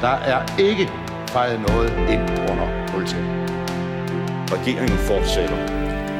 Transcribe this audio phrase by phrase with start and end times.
[0.00, 0.90] Der er ikke
[1.28, 3.26] fejret noget ind under politiet.
[4.52, 5.56] Regeringen fortsætter.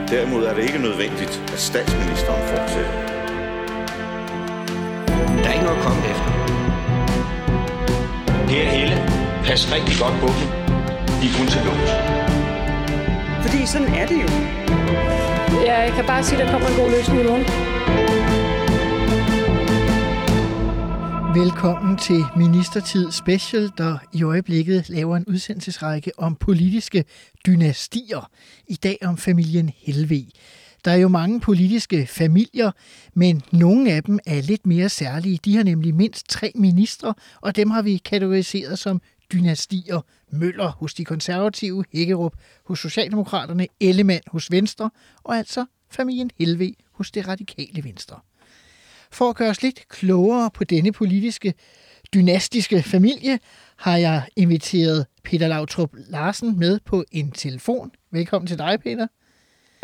[0.08, 2.92] Derimod er det ikke nødvendigt, at statsministeren fortsætter.
[5.42, 6.30] Der er ikke noget at komme efter.
[8.48, 8.96] Per Helle,
[9.44, 10.46] pas rigtig godt på dem.
[11.20, 11.90] De er kun til lås.
[13.44, 14.28] Fordi sådan er det jo.
[15.66, 17.67] Ja, jeg kan bare sige, at der kommer en god løsning i morgen.
[21.38, 27.04] Velkommen til Ministertid Special, der i øjeblikket laver en udsendelsesrække om politiske
[27.46, 28.30] dynastier.
[28.66, 30.26] I dag om familien Helve.
[30.84, 32.70] Der er jo mange politiske familier,
[33.14, 35.38] men nogle af dem er lidt mere særlige.
[35.44, 39.00] De har nemlig mindst tre ministre, og dem har vi kategoriseret som
[39.32, 40.00] dynastier.
[40.32, 44.90] Møller hos de konservative, Hækkerup hos Socialdemokraterne, Ellemann hos Venstre,
[45.24, 48.20] og altså familien Helve hos det radikale Venstre.
[49.12, 51.54] For at gøre os lidt klogere på denne politiske
[52.14, 53.38] dynastiske familie,
[53.76, 57.90] har jeg inviteret Peter Lautrup Larsen med på en telefon.
[58.12, 59.06] Velkommen til dig, Peter.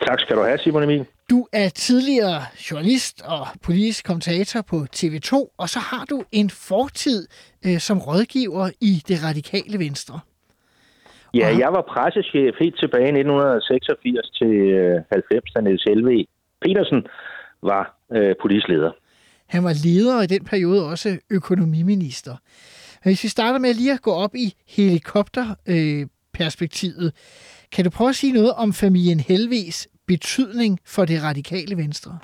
[0.07, 1.07] Tak skal du have, Simon Emil.
[1.31, 2.41] Du er tidligere
[2.71, 7.27] journalist og politisk kommentator på TV2, og så har du en fortid
[7.67, 10.21] øh, som rådgiver i det radikale venstre.
[11.35, 14.55] Ja, jeg var pressechef helt tilbage i 1986 til
[15.13, 16.27] 90, da Niels Helve
[16.61, 17.07] Petersen
[17.63, 18.93] var øh, politisk leder.
[19.49, 22.37] Han var leder og i den periode også økonomiminister.
[23.05, 27.13] Hvis vi starter med lige at gå op i helikopterperspektivet, øh,
[27.73, 32.19] kan du prøve at sige noget om familien Helves betydning for det radikale venstre?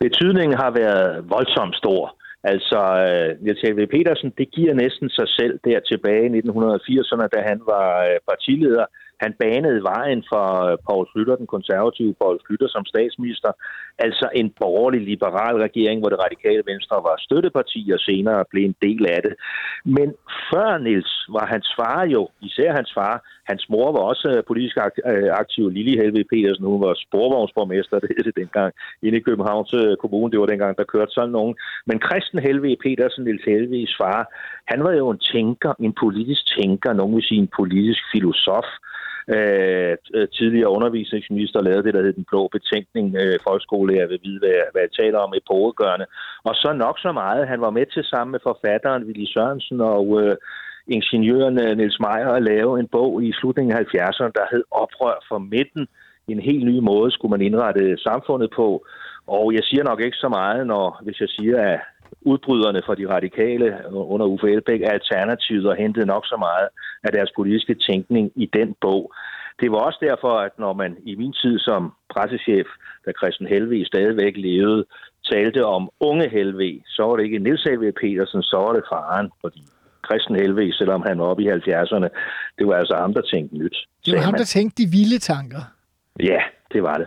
[0.00, 2.16] Betydningen har været voldsomt stor.
[2.44, 7.38] Altså, jeg Niels Helve Petersen, det giver næsten sig selv der tilbage i 1980'erne, da
[7.50, 8.86] han var øh, partileder.
[9.22, 13.52] Han banede vejen for øh, Poul Slytter, den konservative Poul Slytter som statsminister.
[13.98, 18.76] Altså en borgerlig liberal regering, hvor det radikale venstre var støtteparti og senere blev en
[18.82, 19.34] del af det.
[19.84, 20.08] Men
[20.50, 23.14] før Nils var hans far jo, især hans far,
[23.50, 24.76] hans mor var også øh, politisk
[25.12, 29.74] øh, aktiv, Lili Helve Petersen, hun var sporvognsborgmester, det hed det dengang, inde i Københavns
[30.02, 31.54] Kommune, det var dengang, der kørte sådan nogen.
[31.86, 34.20] Men Christen Helve Petersen, Nils Helves far,
[34.72, 38.89] han var jo en tænker, en politisk tænker, nogen vil sige en politisk filosof, Øh,
[39.34, 43.06] Øh, øh, tidligere undervisningsminister lavede det, der hed den blå betænkning.
[43.20, 46.06] Øh, folkeskolelærer vil vide, hvad, hvad jeg taler om i pågørende.
[46.48, 47.48] Og så nok så meget.
[47.48, 50.36] Han var med til sammen med forfatteren Willy Sørensen og øh,
[50.86, 55.24] ingeniøren øh, Niels Meyer at lave en bog i slutningen af 70'erne, der hed Oprør
[55.28, 55.86] for midten.
[56.28, 58.86] En helt ny måde skulle man indrette samfundet på.
[59.26, 61.80] Og jeg siger nok ikke så meget, når, hvis jeg siger, at
[62.22, 66.68] udbryderne for de radikale under Uffe Elbæk er alternativet og hentede nok så meget
[67.04, 69.12] af deres politiske tænkning i den bog.
[69.60, 72.66] Det var også derfor, at når man i min tid som pressechef,
[73.06, 74.84] da Christian Helve stadigvæk levede,
[75.32, 79.30] talte om unge Helve, så var det ikke Nils Helve Petersen, så var det faren,
[79.40, 79.62] fordi
[80.06, 82.08] Christian Helve, selvom han var oppe i 70'erne,
[82.58, 83.76] det var altså ham, der tænkte nyt.
[84.06, 85.62] Det var ham, der tænkte de vilde tanker.
[86.20, 86.40] Ja,
[86.72, 87.06] det var det.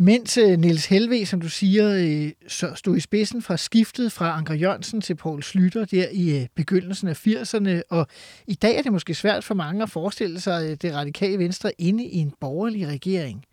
[0.00, 4.54] Mens øh, Niels Helve, som du siger, øh, stod i spidsen fra skiftet fra Anker
[4.54, 8.06] Jørgensen til Poul Slytter der i øh, begyndelsen af 80'erne, og
[8.46, 11.70] i dag er det måske svært for mange at forestille sig øh, det radikale venstre
[11.78, 13.44] inde i en borgerlig regering.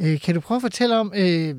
[0.00, 1.54] Øh, kan du prøve at fortælle om, øh,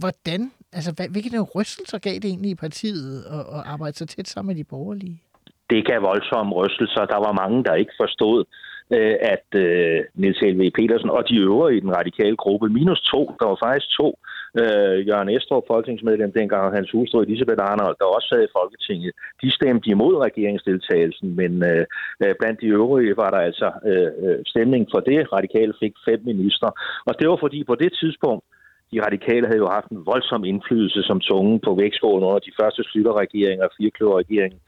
[0.00, 4.48] hvordan, altså hvilke rystelser gav det egentlig i partiet at, at arbejde så tæt sammen
[4.48, 5.22] med de borgerlige?
[5.70, 7.04] Det gav voldsomme rystelser.
[7.04, 8.44] Der var mange, der ikke forstod,
[8.90, 13.20] øh, at øh, Niels Helve Petersen og de øvrige i den radikale gruppe, minus to,
[13.40, 14.18] der var faktisk to,
[14.60, 19.12] øh, Jørgen Estrup, folketingsmedlem dengang, og hans hustru Elisabeth Arnold, der også sad i Folketinget,
[19.42, 21.84] de stemte imod regeringsdeltagelsen, men øh,
[22.22, 25.32] øh blandt de øvrige var der altså øh, øh stemning for det.
[25.32, 26.68] Radikale fik fem minister,
[27.08, 28.44] og det var fordi på det tidspunkt,
[28.92, 32.82] de radikale havde jo haft en voldsom indflydelse som tunge på vægtskålen under de første
[32.84, 34.60] slutterregeringer og firekløverregeringen.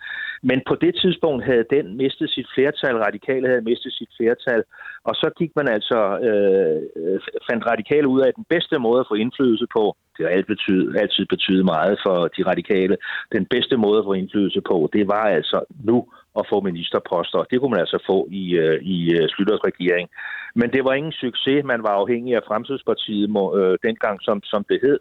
[0.51, 4.63] Men på det tidspunkt havde den mistet sit flertal, radikale havde mistet sit flertal,
[5.09, 9.11] og så gik man altså, øh, øh fandt radikale ud af den bedste måde at
[9.11, 9.97] få indflydelse på.
[10.17, 12.97] Det har altid betydet, altid betydet meget for de radikale.
[13.33, 15.59] Den bedste måde at få indflydelse på, det var altså
[15.91, 15.97] nu
[16.39, 17.39] at få ministerposter.
[17.51, 20.09] Det kunne man altså få i, øh, i øh, Slytters regering.
[20.54, 21.65] Men det var ingen succes.
[21.65, 23.28] Man var afhængig af Fremskridspartiet
[23.59, 24.98] øh, dengang, som, som det hed.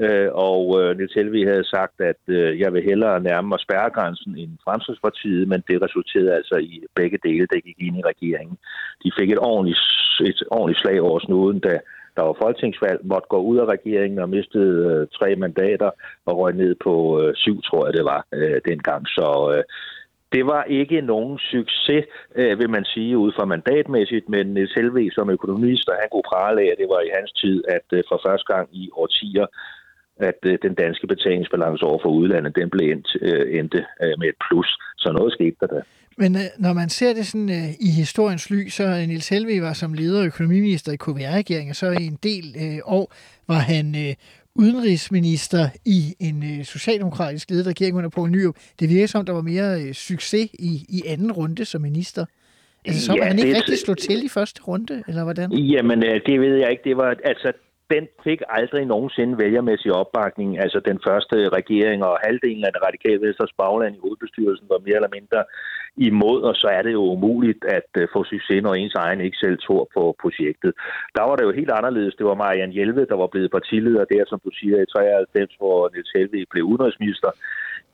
[0.00, 4.38] Øh, og øh, Niels Helvig havde sagt, at øh, jeg vil hellere nærme mig spærregrænsen
[4.38, 8.56] end Fremskridspartiet, men det resulterede altså i begge dele, der gik ind i regeringen.
[9.04, 9.78] De fik et ordentligt,
[10.20, 11.78] et ordentligt slag over snuden, da
[12.16, 15.90] der var folketingsvalg, måtte gå ud af regeringen og mistede øh, tre mandater
[16.26, 19.08] og røg ned på øh, syv, tror jeg det var øh, dengang.
[19.08, 19.64] Så øh,
[20.32, 25.10] det var ikke nogen succes, øh, vil man sige, ud fra mandatmæssigt, men Niels Helve
[25.10, 28.02] som økonomist, og han kunne prale af, at det var i hans tid, at øh,
[28.08, 29.46] for første gang i årtier
[30.16, 34.28] at øh, den danske betalingsbalance over for udlandet, den blev endt, øh, endte øh, med
[34.28, 34.78] et plus.
[34.98, 35.80] Så noget skete der da.
[36.16, 39.62] Men øh, når man ser det sådan øh, i historiens lys, så øh, Niels Helvig
[39.62, 43.12] var som leder og økonomiminister i KVR-regeringen, så i en del øh, år
[43.48, 44.14] var han øh,
[44.56, 48.56] udenrigsminister i en øh, socialdemokratisk ledet regering under Poul Nyrup.
[48.80, 52.24] Det virker som, der var mere øh, succes i, i anden runde som minister.
[52.86, 55.52] Altså, så Ja, han ikke det- rigtig slå til i første runde, eller hvordan?
[55.52, 56.84] Jamen, øh, det ved jeg ikke.
[56.90, 57.52] Det var, altså,
[57.94, 60.50] den fik aldrig nogensinde vælgermæssig opbakning.
[60.64, 64.96] Altså, den første regering og halvdelen af det radikale Venstres bagland i hovedbestyrelsen var mere
[65.00, 65.40] eller mindre
[65.96, 69.36] imod, og så er det jo umuligt at øh, få succes, når ens egen ikke
[69.36, 70.72] selv tror på projektet.
[71.16, 72.14] Der var det jo helt anderledes.
[72.14, 75.90] Det var Marianne Hjelved, der var blevet partileder der, som du siger, i 93, hvor
[75.92, 77.30] Niels Helvig blev udenrigsminister.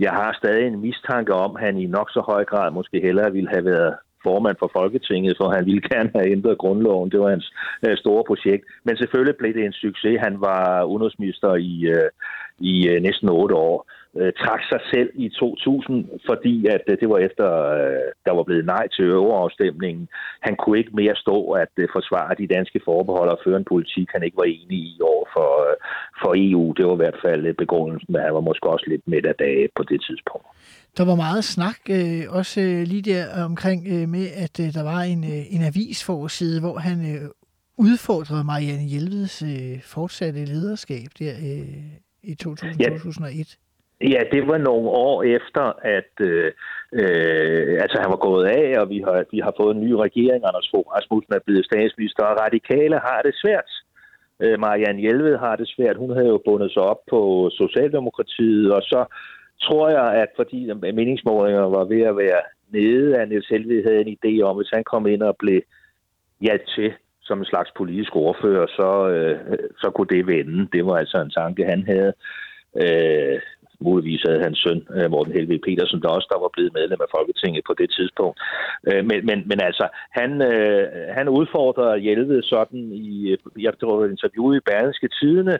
[0.01, 3.33] Jeg har stadig en mistanke om, at han i nok så høj grad måske hellere
[3.33, 7.11] ville have været formand for Folketinget, for han ville gerne have ændret grundloven.
[7.11, 7.53] Det var hans
[7.87, 8.65] øh, store projekt.
[8.85, 10.21] Men selvfølgelig blev det en succes.
[10.27, 12.11] Han var udenrigsminister i, øh,
[12.59, 13.77] i øh, næsten otte år.
[14.17, 18.43] Øh, trak sig selv i 2000, fordi at øh, det var efter, øh, der var
[18.43, 20.09] blevet nej til øverafstemningen.
[20.41, 24.09] Han kunne ikke mere stå at øh, forsvare de danske forbehold og føre en politik,
[24.15, 25.77] han ikke var enig i over for, øh,
[26.23, 26.73] for EU.
[26.77, 29.35] Det var i hvert fald øh, begrundelsen, men han var måske også lidt midt af
[29.35, 30.47] dage på det tidspunkt.
[30.99, 34.83] Der var meget snak, øh, også øh, lige der omkring øh, med, at øh, der
[34.83, 37.29] var en, øh, en avisforside, hvor han øh,
[37.77, 41.85] udfordrede Marianne Hjelveds øh, fortsatte lederskab der øh,
[42.23, 42.89] i 2000, Ja.
[42.89, 43.59] 2001.
[44.01, 46.53] Ja, det var nogle år efter, at øh,
[46.93, 50.41] øh, altså han var gået af, og vi har, vi har fået en ny regering.
[50.45, 53.71] Anders Fogh Rasmussen er blevet statsminister, og radikale har det svært.
[54.43, 55.97] Øh, Marianne Hjelved har det svært.
[55.97, 59.05] Hun havde jo bundet sig op på Socialdemokratiet, og så
[59.63, 64.17] tror jeg, at fordi meningsmålinger var ved at være nede, at Niels Helved havde en
[64.17, 65.61] idé om, hvis han kom ind og blev
[66.41, 70.69] hjalp til som en slags politisk ordfører, så, øh, så kunne det vende.
[70.73, 72.13] Det var altså en tanke, han havde.
[72.83, 73.41] Øh,
[73.81, 77.11] muligvis havde hans søn, øh, Morten Helvig Petersen, der også der var blevet medlem af
[77.17, 78.37] Folketinget på det tidspunkt.
[78.89, 79.87] Øh, men, men, men altså,
[80.19, 80.85] han, øh,
[81.17, 83.37] han udfordrede Hjelved sådan i,
[83.67, 85.59] jeg tror, et interview i Berlingske Tidene,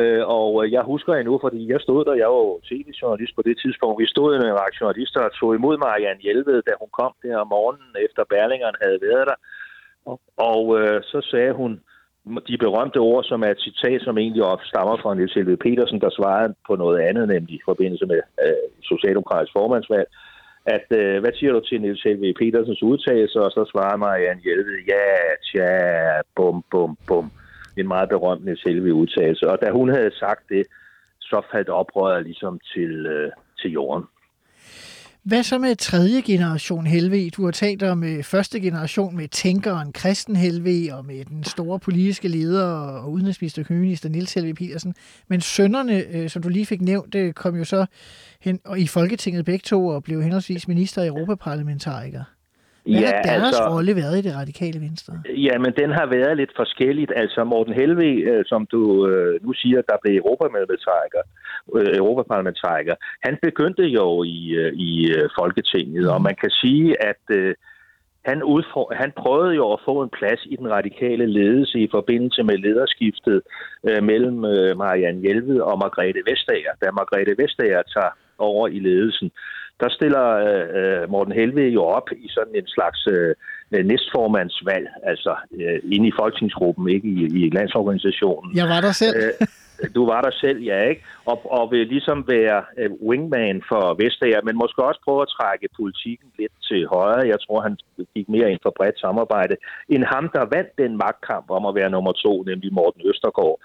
[0.00, 3.56] Øh, og jeg husker endnu, fordi jeg stod der, jeg var jo tv-journalist på det
[3.62, 7.12] tidspunkt, vi stod med en række journalister og tog imod Marianne Hjelved, da hun kom
[7.22, 9.38] der om morgenen, efter Berlingeren havde været der.
[10.10, 10.20] Og,
[10.50, 11.72] og øh, så sagde hun
[12.48, 16.10] de berømte ord, som er et citat, som egentlig stammer fra Niels Helve Petersen, der
[16.10, 20.08] svarede på noget andet, nemlig i forbindelse med øh, Socialdemokratisk formandsvalg,
[20.66, 24.78] at øh, hvad siger du til Niels Helve Petersens udtalelse, og så svarer Marianne Hjelved,
[24.88, 25.06] ja,
[25.46, 27.30] tja, bum, bum, bum.
[27.76, 29.50] En meget berømt Niels Helved udtalelse.
[29.50, 30.66] Og da hun havde sagt det,
[31.20, 33.30] så faldt oprøret ligesom til, øh,
[33.60, 34.04] til jorden.
[35.26, 37.30] Hvad så med tredje generation Helve?
[37.30, 41.78] Du har talt om øh, første generation med tænkeren Christen Helve og med den store
[41.78, 44.94] politiske leder og udenrigsminister og økonomiminister Niels Helve Petersen.
[45.28, 47.86] Men sønnerne, øh, som du lige fik nævnt, øh, kom jo så
[48.40, 52.35] hen og i Folketinget begge to og blev henholdsvis minister og europaparlamentariker.
[52.86, 55.12] Hvad ja, har deres altså, rolle været i det radikale venstre?
[55.46, 57.12] Ja, men den har været lidt forskelligt.
[57.16, 61.22] Altså Morten Helve, øh, som du øh, nu siger, der blev europaparlamentariker,
[61.76, 62.94] øh, europaparlamentariker,
[63.26, 66.12] han begyndte jo i, øh, i øh, Folketinget, mm.
[66.14, 67.54] og man kan sige, at øh,
[68.28, 72.42] han, udfor, han prøvede jo at få en plads i den radikale ledelse i forbindelse
[72.42, 73.40] med lederskiftet
[73.88, 76.72] øh, mellem øh, Marianne Hjelved og Margrethe Vestager.
[76.82, 79.30] Da Margrethe Vestager tager over i ledelsen,
[79.80, 80.26] der stiller
[80.76, 83.34] øh, Morten Helved jo op i sådan en slags øh,
[83.84, 88.56] næstformandsvalg, altså øh, inde i folketingsgruppen, ikke i, i landsorganisationen.
[88.56, 89.16] Jeg var der selv.
[89.16, 89.46] Øh,
[89.94, 91.02] du var der selv, ja, ikke?
[91.24, 95.68] Og, og vil ligesom være øh, wingman for Vestager, men måske også prøve at trække
[95.76, 97.28] politikken lidt til højre.
[97.32, 97.76] Jeg tror, han
[98.14, 99.56] gik mere ind for bredt samarbejde,
[99.88, 103.60] end ham, der vandt den magtkamp om at være nummer to, nemlig Morten Østergaard.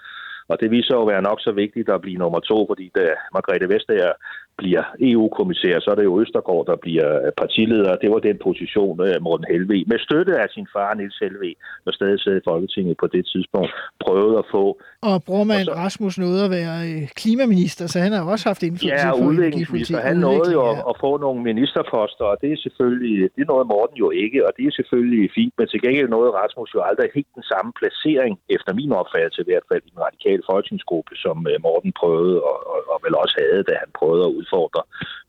[0.48, 3.04] Og det viser jo at være nok så vigtigt at blive nummer to, fordi da
[3.34, 4.12] Margrethe Vestager
[4.58, 7.96] bliver EU-kommissær, så er det jo Østergaard, der bliver partileder.
[7.96, 11.54] Det var den position, Morten Helve, med støtte af sin far, Nils Helve,
[11.84, 13.70] der stadig sad i Folketinget på det tidspunkt,
[14.04, 14.64] prøvede at få.
[15.08, 15.74] Og Brormand så...
[15.84, 20.00] Rasmus nåede at være øh, klimaminister, så han har også haft indflydelse ja, på udviklingsminister.
[20.10, 20.90] Han nåede jo ja.
[20.90, 24.64] at få nogle ministerposter, og det er selvfølgelig, det noget Morten jo ikke, og det
[24.66, 28.70] er selvfølgelig fint, men til gengæld nåede Rasmus jo aldrig helt den samme placering, efter
[28.80, 32.78] min opfattelse i hvert fald, i den radikale folketingsgruppe, som øh, Morten prøvede, og, og,
[32.92, 34.82] og vel også havde, da han prøvede at udfordre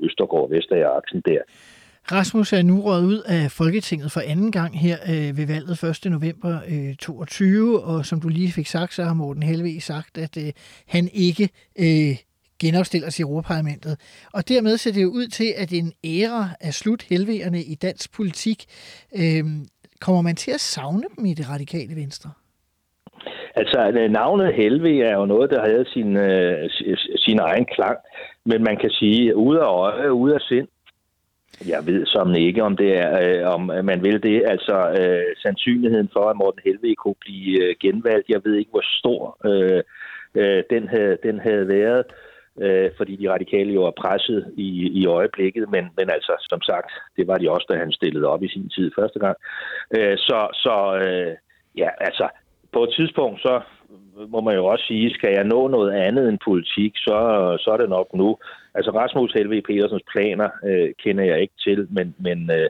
[0.05, 1.41] Østergaard Vestager-aksen der.
[2.11, 6.11] Rasmus er nu røget ud af Folketinget for anden gang her øh, ved valget 1.
[6.11, 10.37] november øh, 22, og som du lige fik sagt, så har Morten Helve sagt, at
[10.37, 10.51] øh,
[10.87, 12.15] han ikke øh,
[12.59, 13.97] genopstiller til Europaparlamentet.
[14.33, 18.13] Og dermed ser det jo ud til, at en æra er slut helvegerne i dansk
[18.13, 18.65] politik.
[19.15, 19.43] Øh,
[19.99, 22.31] kommer man til at savne dem i det radikale venstre?
[23.55, 26.69] Altså, øh, navnet Helve er jo noget, der havde sin, øh,
[27.15, 27.97] sin egen klang.
[28.45, 30.67] Men man kan sige, ude af øje, ude af sind.
[31.67, 34.43] Jeg ved som ikke, om det er, øh, om man vil det.
[34.45, 38.85] Altså, øh, sandsynligheden for, at Morten Helve kunne blive øh, genvalgt, jeg ved ikke, hvor
[38.99, 39.83] stor øh,
[40.35, 42.03] øh, den, havde, den havde været
[42.61, 44.69] øh, fordi de radikale jo er presset i,
[45.01, 48.43] i øjeblikket, men, men altså, som sagt, det var de også, da han stillede op
[48.43, 49.37] i sin tid første gang.
[49.97, 51.35] Øh, så så øh,
[51.77, 52.27] ja, altså,
[52.73, 53.61] på et tidspunkt, så
[54.27, 57.17] må man jo også sige, skal jeg nå noget andet end politik, så,
[57.59, 58.37] så er det nok nu.
[58.73, 62.69] Altså Rasmus Helve Petersens planer øh, kender jeg ikke til, men, men, øh,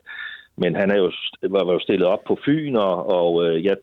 [0.57, 3.77] men han er jo, var, var jo stillet op på Fyn, og, og øh, jeg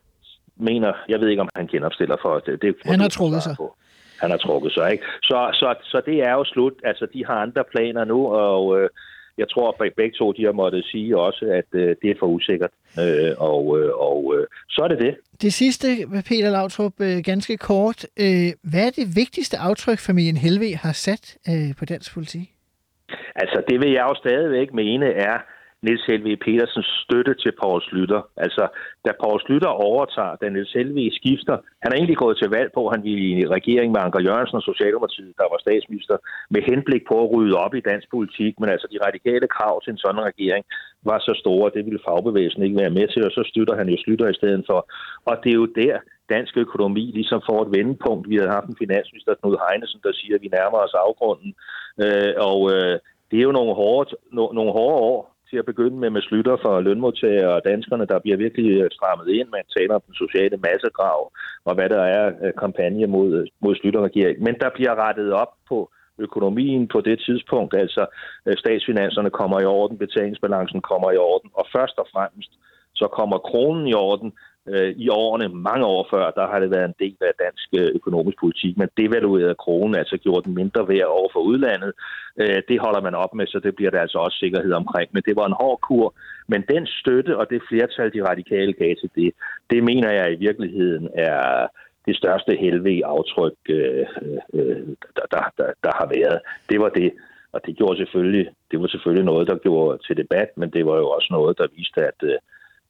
[0.57, 2.63] mener, jeg ved ikke, om han genopstiller for det.
[2.63, 3.55] det han har trukket sig.
[3.57, 3.77] På
[4.21, 4.93] han har trukket sig.
[4.93, 5.05] Ikke?
[5.23, 6.73] Så, så, så det er jo slut.
[6.85, 8.89] Altså, de har andre planer nu, og øh,
[9.39, 12.27] jeg tror, at begge to de har måttet sige også, at øh, det er for
[12.27, 12.71] usikkert.
[12.99, 15.17] Øh, og øh, og øh, så er det det.
[15.43, 15.87] Det sidste,
[16.29, 18.07] Peter Lautrup, øh, ganske kort.
[18.21, 22.47] Øh, hvad er det vigtigste aftryk, familien Helve har sat øh, på dansk politik?
[23.35, 25.39] Altså, det vil jeg jo stadigvæk mene er,
[25.83, 28.23] Niels Helve Petersens støtte til Poul Slytter.
[28.45, 28.65] Altså,
[29.05, 32.83] da Poul Slytter overtager, da Niels Helve skifter, han er egentlig gået til valg på,
[32.87, 36.17] at han ville i regering med Anker Jørgensen og Socialdemokratiet, der var statsminister,
[36.55, 38.53] med henblik på at rydde op i dansk politik.
[38.61, 40.65] Men altså, de radikale krav til en sådan regering
[41.11, 43.97] var så store, det ville fagbevægelsen ikke være med til, og så støtter han jo
[43.99, 44.81] Slytter i stedet for.
[45.29, 45.97] Og det er jo der,
[46.35, 48.29] dansk økonomi ligesom får et vendepunkt.
[48.31, 51.51] Vi har haft en finansminister, Knud Heinesen, der siger, at vi nærmer os afgrunden.
[52.05, 52.97] Øh, og øh,
[53.31, 55.19] det er jo nogle hårde, no, nogle hårde år,
[55.51, 59.29] til at begynde med med slutter for lønmodtagere og danskerne, der bliver virkelig øh, strammet
[59.29, 59.49] ind.
[59.49, 61.33] Man taler om den sociale massegrav
[61.65, 64.45] og hvad der er øh, kampagne mod, øh, mod slutterregeringen.
[64.45, 67.75] Men der bliver rettet op på økonomien på det tidspunkt.
[67.75, 68.07] Altså
[68.57, 72.53] statsfinanserne kommer i orden, betalingsbalancen kommer i orden, og først og fremmest
[72.95, 74.33] så kommer kronen i orden,
[74.69, 77.89] øh, i årene, mange år før, der har det været en del af dansk øh,
[77.95, 78.77] økonomisk politik.
[78.77, 81.93] Men devaluerede kronen, altså gjorde den mindre værd over for udlandet,
[82.37, 85.09] øh, det holder man op med, så det bliver der altså også sikkerhed omkring.
[85.13, 86.15] Men det var en hård kur.
[86.49, 89.33] Men den støtte og det flertal, de radikale gav til det,
[89.71, 91.67] det mener jeg i virkeligheden er
[92.07, 94.07] det største helvede aftryk, øh,
[94.55, 94.87] øh,
[95.17, 96.41] der, der, der, der har været.
[96.71, 97.13] Det var det.
[97.53, 100.97] Og det gjorde selvfølgelig, det var selvfølgelig noget, der gjorde til debat, men det var
[100.97, 102.39] jo også noget, der viste, at øh,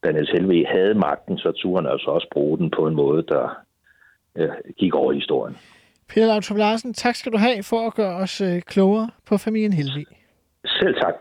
[0.05, 3.23] da Niels Helve havde magten, så turde han altså også bruge den på en måde,
[3.29, 3.59] der
[4.37, 5.57] øh, gik over i historien.
[6.09, 9.73] Peter Lautrup Larsen, tak skal du have for at gøre os øh, klogere på familien
[9.73, 10.05] Helve.
[10.65, 11.15] Selv tak.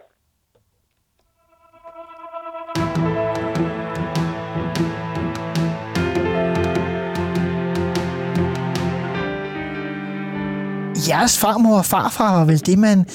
[11.09, 13.05] Jeres farmor og farfar var vel det, man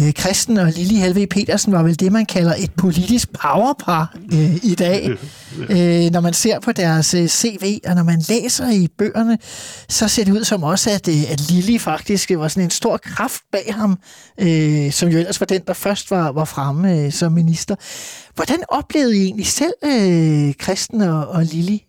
[0.00, 4.64] øh, Kristen og Lili Helve Petersen var vel det, man kalder et politisk powerpar øh,
[4.64, 5.10] i dag.
[5.74, 9.38] øh, når man ser på deres øh, CV, og når man læser i bøgerne,
[9.88, 12.96] så ser det ud som også, at, øh, at Lili faktisk var sådan en stor
[12.96, 13.98] kraft bag ham,
[14.40, 17.76] øh, som jo ellers var den, der først var, var fremme øh, som minister.
[18.34, 21.86] Hvordan oplevede I egentlig selv øh, Kristen og, og Lili?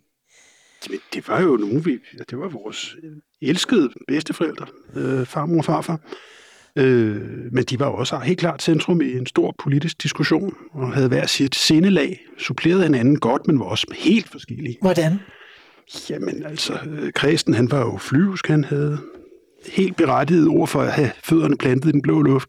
[1.14, 1.98] Det var jo nogen, vi,
[2.30, 2.96] det var vores
[3.42, 6.00] elskede bedsteforældre, øh, farmor og farfar.
[6.76, 7.20] Øh,
[7.52, 11.26] men de var også helt klart centrum i en stor politisk diskussion, og havde hver
[11.26, 14.76] sit sindelag, suppleret hinanden godt, men var også helt forskellige.
[14.80, 15.18] Hvordan?
[16.10, 16.78] Jamen altså,
[17.14, 18.98] Kristen han var jo flyvsk, han havde
[19.72, 22.48] helt berettiget ord for at have fødderne plantet i den blå luft.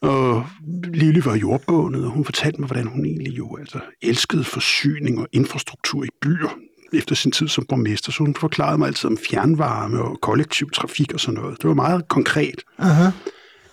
[0.00, 0.46] Og
[0.94, 5.28] Lille var jordbånet, og hun fortalte mig, hvordan hun egentlig jo altså elskede forsyning og
[5.32, 6.58] infrastruktur i byer
[6.92, 8.12] efter sin tid som borgmester.
[8.12, 11.62] Så hun forklarede mig altid om fjernvarme og kollektiv trafik og sådan noget.
[11.62, 12.62] Det var meget konkret.
[12.78, 13.10] Aha.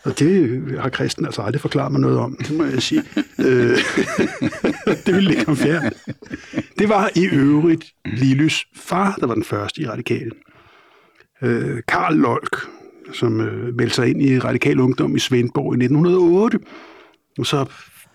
[0.06, 3.04] Og det har Kristen altså aldrig forklaret mig noget om, det må jeg sige.
[3.40, 3.78] Øh,
[5.06, 5.94] det ville ikke komme færd.
[6.80, 10.32] Det var i øvrigt Lillys far, der var den første i Radikale.
[11.42, 12.58] Øh, Karl Lolk,
[13.14, 16.60] som øh, meldte sig ind i Radikal Ungdom i Svendborg i 1908.
[17.40, 17.68] Og så har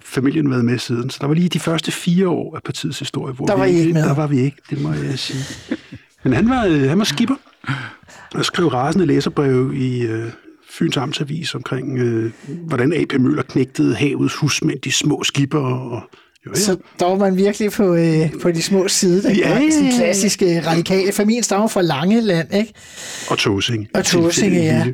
[0.04, 1.10] familien været med siden.
[1.10, 3.72] Så der var lige de første fire år af partiets historie, hvor der var vi,
[3.72, 4.02] ikke med.
[4.02, 5.76] der var vi ikke, det må jeg sige.
[6.24, 7.34] Men han var, han var skipper
[8.34, 10.06] og skrev rasende læserbreve i,
[10.70, 13.20] Fyns Amtsavis omkring, øh, hvordan A.P.
[13.20, 16.02] Møller knægtede havets husmænd, de små skipper og
[16.46, 16.60] jo, ja.
[16.60, 19.22] Så der var man virkelig på, øh, på de små side.
[19.22, 19.96] Der ja, ja, ja.
[19.96, 21.12] Klassiske radikale.
[21.12, 22.74] Familien stammer fra Langeland, ikke?
[23.30, 23.88] Og Tåsing.
[23.94, 24.86] Og Tåsing, ja.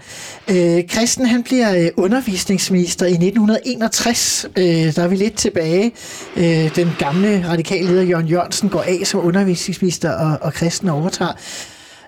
[0.51, 4.47] Øh, Christen, han bliver øh, undervisningsminister i 1961.
[4.57, 5.93] Øh, der er vi lidt tilbage.
[6.37, 11.33] Øh, den gamle radikale leder Jørgen Jørgensen går af som undervisningsminister, og, og Christen overtager.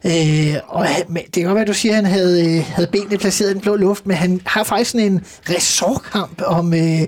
[0.04, 3.50] Øh, og det kan godt være, du siger, at han havde, øh, havde benene placeret
[3.50, 7.02] i den blå luft, men han har faktisk sådan en ressortkamp om, øh,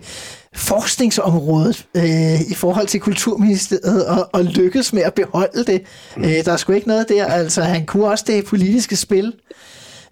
[0.55, 5.83] forskningsområdet øh, i forhold til Kulturministeriet og, og lykkes med at beholde det.
[6.17, 6.25] Mm.
[6.25, 7.27] Øh, der er sgu ikke noget der.
[7.27, 9.33] Altså, han kunne også det politiske spil.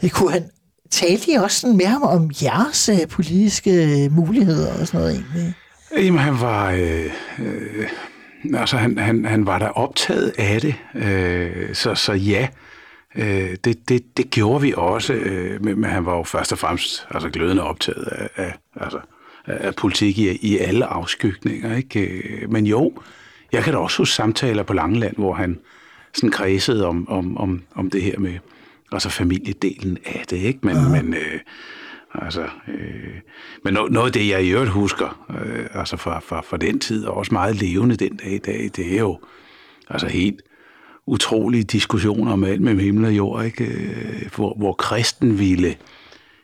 [0.05, 0.45] Øh, kunne han
[0.91, 5.55] talte I også sådan mere om jeres øh, politiske muligheder og sådan noget egentlig?
[5.97, 6.71] Jamen, han var...
[6.71, 7.89] Øh, øh,
[8.55, 10.75] altså, han, han, han var da optaget af det.
[10.95, 12.49] Øh, så, så ja,
[13.17, 15.13] øh, det, det, det gjorde vi også.
[15.13, 19.01] Øh, men, han var jo først og fremmest altså, glødende optaget af, af, altså,
[19.47, 21.77] af politik i, i alle afskygninger.
[21.77, 22.01] Ikke?
[22.01, 22.93] Øh, men jo,
[23.53, 25.59] jeg kan da også huske samtaler på Langeland, hvor han
[26.15, 28.39] sådan kredsede om, om, om, om det her med
[28.93, 30.37] altså familiedelen af det.
[30.37, 30.59] Ikke?
[30.63, 30.89] Men, uh-huh.
[30.89, 31.41] men øh,
[32.15, 33.21] Altså, øh,
[33.65, 36.79] men noget, noget af det, jeg i øvrigt husker, øh, altså fra, fra, fra den
[36.79, 39.21] tid, og også meget levende den dag i dag, det er jo
[39.89, 40.43] altså helt
[41.09, 43.65] utrolige diskussioner om alt med himmel og jord, ikke?
[43.65, 45.75] Øh, hvor, hvor kristen ville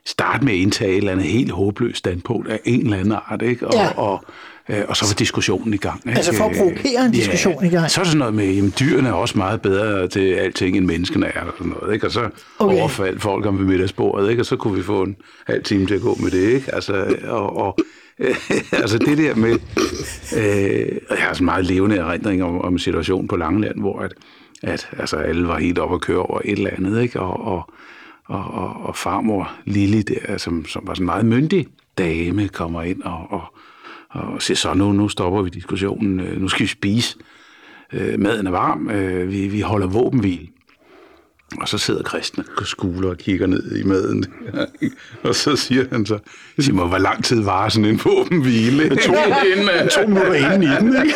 [0.07, 3.43] starte med at indtage et eller andet helt håbløst standpunkt af en eller anden art,
[3.43, 3.67] ikke?
[3.67, 3.89] Og, Ja.
[3.99, 4.25] og,
[4.69, 6.01] øh, og så var diskussionen i gang.
[6.07, 6.17] Ikke?
[6.17, 7.91] Altså for at provokere en diskussion i gang.
[7.91, 10.87] Så er det sådan noget med, jamen dyrene er også meget bedre til alting, end
[10.87, 12.07] menneskene er, og sådan noget, ikke?
[12.07, 12.29] Og så
[12.59, 12.79] Okay.
[12.81, 14.43] overfaldt folk om ved middagsbordet, ikke?
[14.43, 15.17] Og så kunne vi få en
[15.47, 16.75] halv time til at gå med det, ikke?
[16.75, 17.79] Altså, og, og
[18.83, 19.59] altså det der med,
[20.37, 24.13] øh, jeg har sådan meget levende erindring om, om situationen på Langeland, hvor at,
[24.65, 27.21] at altså, alle var helt oppe at køre over et eller andet, ikke?
[27.21, 27.71] Og, og,
[28.25, 31.67] og, og, og farmor Lille, der, som, som var sådan en meget myndig
[31.99, 33.43] dame, kommer ind og, og,
[34.11, 37.17] og siger så, nu, nu stopper vi diskussionen, øh, nu skal vi spise,
[37.93, 40.51] øh, maden er varm, øh, vi, vi holder våbenhvil.
[41.61, 44.25] Og så sidder kristne og skuler og kigger ned i maden.
[45.25, 46.19] og så siger han så,
[46.59, 48.97] sig mig, hvor lang tid var sådan en våbenhvile?
[48.97, 49.13] To,
[49.53, 51.15] inden, øh, To minutter inden i den, ikke?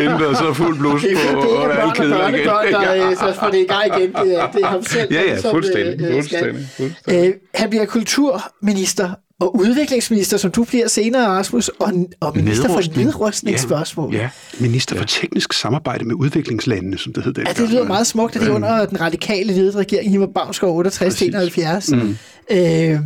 [0.02, 2.34] inden der så er fuld blus Det er, på, det er og ikke alle børn
[2.34, 2.46] og keder igen.
[2.46, 4.12] børnebørn, der øh, så får det i gang igen.
[4.12, 5.12] Det er, det er ham selv.
[5.12, 6.40] Ja, ja, fuldstændig, øh, skal.
[6.40, 7.28] fuldstændig, fuldstændig.
[7.28, 9.10] Øh, han bliver kulturminister
[9.42, 13.06] og udviklingsminister, som du bliver senere, Rasmus, og, og minister for Nedrustning.
[13.06, 14.14] nedrustningsspørgsmål.
[14.14, 14.28] Ja, ja.
[14.60, 17.46] Minister for teknisk samarbejde med udviklingslandene, som det hed den.
[17.46, 20.86] Ja, det lyder meget smukt, at det er under den radikale ledede regering, Himmel Bavnsgaard
[20.86, 21.96] 68-71.
[21.96, 22.16] Mm.
[22.50, 22.98] Øh,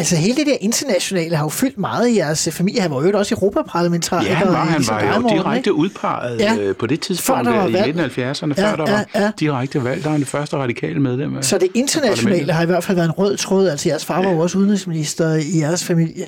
[0.00, 2.80] altså hele det der internationale har jo fyldt meget i jeres familie.
[2.80, 4.30] Han var jo også europaparlamentariker.
[4.30, 5.74] Ja, han var, han var jo direkte ikke?
[5.74, 6.54] udpeget Ja.
[6.54, 6.72] ja.
[6.72, 9.30] på det tidspunkt Før der var i 1970'erne, Ja, før der var ja, ja.
[9.40, 10.04] direkte valg.
[10.04, 13.08] Der var det første radikale medlem af Så det internationale har i hvert fald været
[13.08, 13.68] en rød tråd.
[13.68, 16.26] Altså jeres far var jo også udenrigsminister i jeres familie.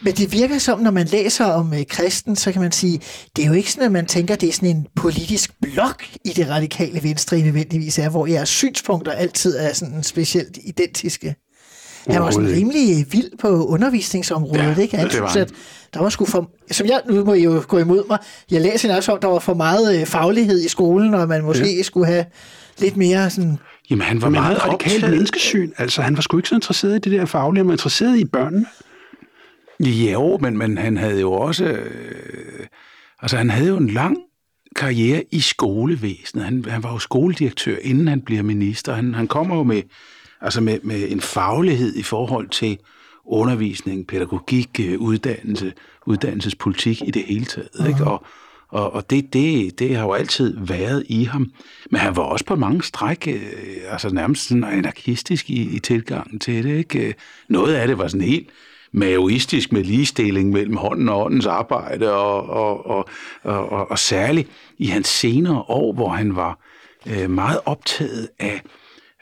[0.00, 3.00] Men det virker som, når man læser om øh, kristen, så kan man sige,
[3.36, 6.28] det er jo ikke sådan, at man tænker, det er sådan en politisk blok i
[6.28, 11.34] det radikale venstre, I nødvendigvis er, hvor jeres synspunkter altid er sådan specielt identiske.
[12.06, 14.96] Han var sådan rimelig vild på undervisningsområdet, Ja, ikke?
[14.96, 15.54] Han det var synes, at
[15.94, 18.18] der var sgu for, som jeg, nu må I jo gå imod mig,
[18.50, 21.76] jeg læser også om, der var for meget øh, faglighed i skolen, og man måske
[21.76, 21.82] ja.
[21.82, 22.24] skulle have
[22.78, 23.58] lidt mere sådan
[23.90, 25.10] Jamen, han var meget radikalt optaget.
[25.10, 25.70] menneskesyn.
[25.78, 28.24] Altså, han var sgu ikke så interesseret i det der faglige, han var interesseret i
[28.24, 28.66] børnene.
[29.80, 31.64] Ja, jo, men, men han havde jo også...
[31.64, 32.66] Øh,
[33.22, 34.16] altså, han havde jo en lang
[34.76, 36.44] karriere i skolevæsenet.
[36.44, 38.94] Han, han var jo skoledirektør, inden han bliver minister.
[38.94, 39.82] Han, han kommer jo med,
[40.40, 42.78] altså med, med en faglighed i forhold til
[43.26, 45.72] undervisning, pædagogik, øh, uddannelse,
[46.06, 47.88] uddannelsespolitik i det hele taget.
[47.88, 48.04] Ikke?
[48.04, 48.24] Og,
[48.68, 51.52] og, og det, det, det har jo altid været i ham.
[51.90, 53.42] Men han var også på mange stræk, øh,
[53.90, 56.78] altså nærmest sådan anarkistisk i, i tilgangen til det.
[56.78, 57.14] Ikke?
[57.48, 58.48] Noget af det var sådan helt
[58.92, 63.08] maoistisk med ligestilling mellem hånden og åndens arbejde, og, og, og,
[63.42, 66.58] og, og, og særligt i hans senere år, hvor han var
[67.06, 68.62] øh, meget optaget af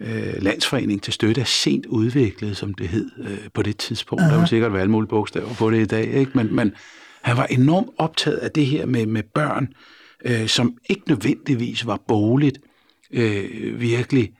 [0.00, 4.24] øh, landsforening til støtte af sent udviklet, som det hed øh, på det tidspunkt.
[4.24, 4.32] Uh-huh.
[4.32, 6.30] Der vil sikkert være alle mulige bogstaver på det i dag, ikke?
[6.34, 6.72] Men, men
[7.22, 9.68] han var enormt optaget af det her med, med børn,
[10.24, 12.58] øh, som ikke nødvendigvis var boligt
[13.12, 14.32] øh, virkelig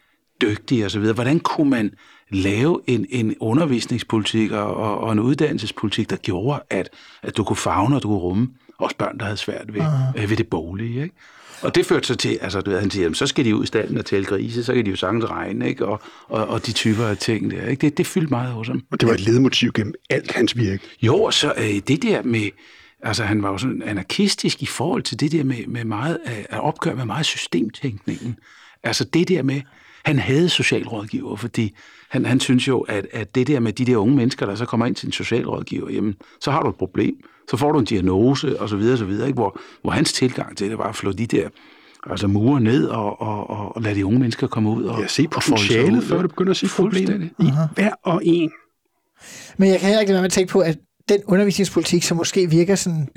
[0.43, 1.13] dygtige osv.
[1.13, 1.91] Hvordan kunne man
[2.31, 6.89] lave en, en undervisningspolitik og, og, og en uddannelsespolitik, der gjorde, at,
[7.23, 10.23] at du kunne fagne og du kunne rumme også børn, der havde svært ved, uh-huh.
[10.23, 11.15] øh, ved det bolige, ikke?
[11.65, 13.65] Og det førte så til, altså du ved, han siger, jamen, så skal de ud
[13.65, 15.87] i standen og tælle grise, så kan de jo sagtens regne, ikke?
[15.87, 17.81] Og, og, og de typer af ting der, ikke?
[17.81, 18.83] Det, det fyldte meget hos ham.
[18.91, 20.83] Og det var et ledmotiv gennem alt hans virke.
[21.03, 22.51] Jo, og så øh, det der med,
[23.03, 26.61] altså han var jo sådan anarkistisk i forhold til det der med, med meget, at
[26.61, 28.37] opgøre med meget systemtænkningen.
[28.83, 29.61] Altså det der med,
[30.05, 31.75] han havde socialrådgiver, fordi
[32.15, 34.65] han, han synes jo, at, at det der med de der unge mennesker, der så
[34.65, 37.15] kommer ind til en socialrådgiver, jamen, så har du et problem,
[37.51, 39.35] så får du en diagnose, og så videre, og så videre, ikke?
[39.35, 41.49] Hvor, hvor hans tilgang til det var at slå de der
[42.11, 45.11] altså mure ned og, og, og, og lade de unge mennesker komme ud og, Jeg
[45.11, 48.51] se potentialet, ud, før du begynder at se problemet i hver og en.
[49.57, 52.17] Men jeg kan heller ikke lade være med at tænke på, at den undervisningspolitik, som
[52.17, 53.09] måske virker sådan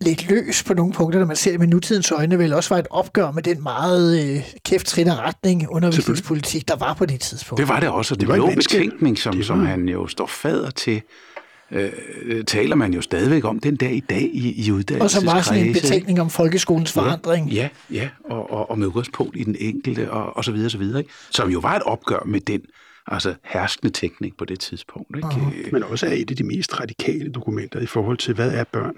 [0.00, 2.78] lidt løs på nogle punkter, når man ser det med nutidens øjne, vel også var
[2.78, 7.60] et opgør med den meget øh, kæftrit retning undervisningspolitik, der var på det tidspunkt.
[7.60, 8.78] Det var det også, og det, Det var var venskab.
[8.80, 11.02] betænkning, som, Det som var- han jo står fader til,
[11.72, 11.92] øh,
[12.46, 15.02] taler man jo stadigvæk om den dag i dag i, i uddannelseskredse.
[15.04, 17.48] Og så var sådan en betænkning om folkeskolens forandring.
[17.52, 20.78] Ja, ja og, og, og med udgangspunkt i den enkelte, og, og så videre, så
[20.78, 21.00] videre.
[21.00, 21.10] Ikke?
[21.30, 22.60] Som jo var et opgør med den
[23.06, 25.16] altså herskende teknik på det tidspunkt.
[25.16, 25.28] Ikke?
[25.28, 25.72] Uh-huh.
[25.72, 28.94] Men også er et af de mest radikale dokumenter i forhold til, hvad er børn,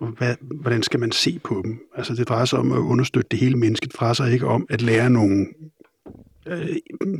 [0.00, 1.80] og hvad, hvordan skal man se på dem.
[1.96, 3.86] Altså det drejer sig om at understøtte det hele menneske.
[3.86, 5.46] Det drejer sig ikke om at lære nogle
[6.46, 6.68] øh,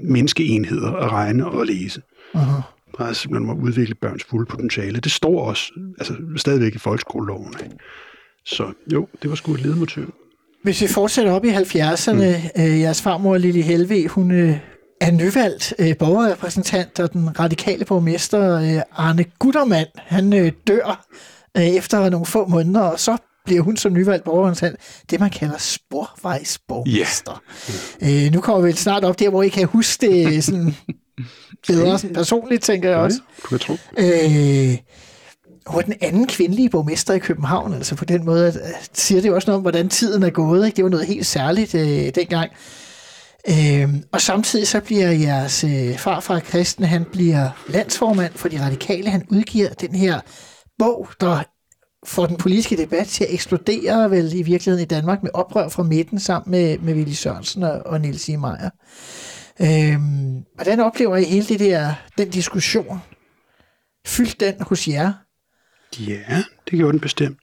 [0.02, 2.02] menneskeenheder at regne og læse.
[2.34, 2.62] Uh-huh.
[2.86, 5.00] Det drejer sig simpelthen om at udvikle børns fulde potentiale.
[5.00, 7.54] Det står også altså, stadigvæk i folkeskoleloven.
[7.64, 7.76] Ikke?
[8.44, 10.14] Så jo, det var sgu et ledmotiv.
[10.62, 12.62] Hvis vi fortsætter op i 70'erne, mm.
[12.62, 14.56] øh, jeres farmor Lille Helve, hun øh,
[15.00, 21.06] er nyvalgt øh, borgerrepræsentant, og den radikale borgmester øh, Arne Guttermand, han øh, dør
[21.56, 24.76] øh, efter nogle få måneder, og så bliver hun som nyvalgt borgerrepræsentant
[25.10, 27.42] det, man kalder sporvejsborgmester.
[28.02, 28.24] Yeah.
[28.26, 30.76] Øh, nu kommer vi snart op der, hvor I kan huske det sådan
[31.68, 33.20] bedre sådan personligt, tænker jeg også.
[33.42, 33.72] Ja, kan tro.
[33.98, 34.78] Øh,
[35.66, 39.20] hun er den anden kvindelige borgmester i København, altså på den måde, at, at siger
[39.20, 40.66] det jo også noget om, hvordan tiden er gået.
[40.66, 40.76] Ikke?
[40.76, 42.50] Det var noget helt særligt øh, dengang.
[43.48, 49.10] Øh, og samtidig så bliver jeres øh, farfar Kristen, han bliver landsformand for de radikale.
[49.10, 50.20] Han udgiver den her
[50.78, 51.42] bog, der
[52.06, 55.82] får den politiske debat til at eksplodere vel i virkeligheden i Danmark med oprør fra
[55.82, 58.36] midten sammen med, med Willy Sørensen og, og Niels E.
[58.36, 58.70] Meyer.
[59.60, 59.96] Øh,
[60.54, 63.02] hvordan oplever I hele det der, den diskussion?
[64.06, 65.12] Fyldt den hos jer?
[65.98, 67.38] Ja, det gjorde den bestemt.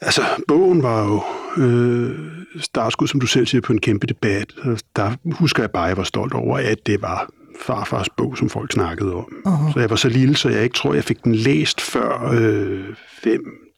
[0.00, 1.22] Altså, bogen var jo
[1.62, 2.18] øh,
[2.60, 4.52] startskud, som du selv siger, på en kæmpe debat.
[4.96, 7.30] Der husker jeg bare, at jeg var stolt over, at det var
[7.60, 9.26] farfars bog, som folk snakkede om.
[9.46, 9.72] Uh-huh.
[9.72, 12.84] Så jeg var så lille, så jeg ikke tror, jeg fik den læst før øh,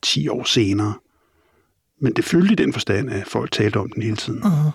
[0.06, 0.94] 5-10 år senere.
[2.00, 4.42] Men det fyldte i den forstand, at folk talte om den hele tiden.
[4.42, 4.70] Uh-huh.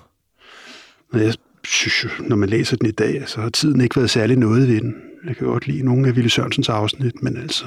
[1.14, 4.10] Og jeg synes jo, når man læser den i dag, så har tiden ikke været
[4.10, 4.96] særlig noget ved den.
[5.28, 7.66] Jeg kan godt lide nogle af Ville Sørensens afsnit, men altså...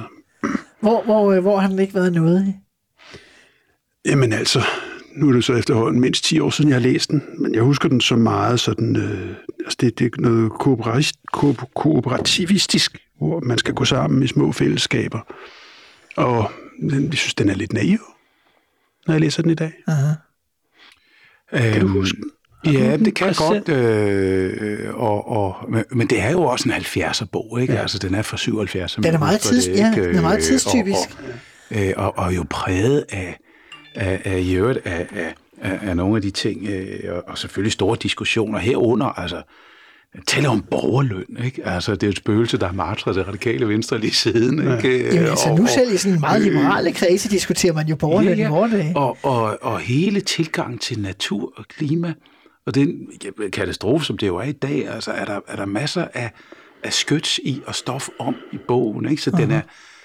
[0.79, 2.53] Hvor, hvor, hvor har den ikke været noget i?
[4.05, 4.61] Jamen altså,
[5.15, 7.63] nu er det så efterhånden mindst 10 år siden, jeg har læst den, men jeg
[7.63, 13.57] husker den så meget sådan, øh, altså det, det er noget ko- kooperativistisk, hvor man
[13.57, 15.19] skal gå sammen i små fællesskaber.
[16.15, 16.51] Og
[16.91, 17.99] jeg synes, den er lidt naiv,
[19.07, 19.73] når jeg læser den i dag.
[19.89, 20.15] Uh-huh.
[21.57, 22.31] Kan du huske den?
[22.73, 23.69] Ja, det kan jeg godt.
[23.69, 27.73] Øh, og, og, men, men det er jo også en 70'er bog, ikke?
[27.73, 27.81] Ja.
[27.81, 28.95] Altså, den er fra 77.
[28.95, 31.09] Den er meget, tids, det, ja, den er meget tidstypisk.
[31.69, 33.39] Og, og, og, og jo præget af,
[33.95, 37.37] af, af, i øvrigt af, af, af, af nogle af de ting, øh, og, og
[37.37, 39.41] selvfølgelig store diskussioner herunder, altså
[40.27, 41.67] taler om borgerløn, ikke?
[41.67, 45.13] Altså, det er et spøgelse, der er martret det radikale venstre lige siden, ikke?
[45.13, 48.55] Jamen, altså, nu selv i sådan en meget liberale kredse diskuterer man jo borgerløn ja,
[48.55, 48.65] ja.
[48.65, 48.97] i dage.
[48.97, 52.13] Og, og, og hele tilgang til natur og klima,
[52.65, 53.07] og den
[53.53, 56.31] katastrofe, som det jo er i dag, altså er der, er der masser af,
[56.83, 59.21] af skyts i og stof om i bogen, ikke?
[59.21, 59.41] Så uh-huh.
[59.41, 59.61] den er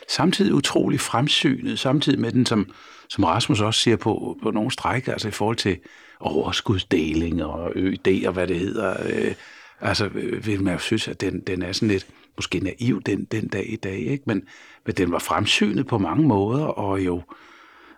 [0.09, 2.71] samtidig utrolig fremsynet, samtidig med den, som,
[3.09, 5.79] som Rasmus også siger på, på nogle stræk, altså i forhold til
[6.21, 9.35] overskudsdeling og ØD og hvad det hedder, øh,
[9.81, 13.25] altså øh, vil man jo synes, at den, den er sådan lidt måske naiv den,
[13.25, 14.25] den dag i dag, ikke?
[14.27, 14.43] Men,
[14.87, 17.23] men den var fremsynet på mange måder, og jo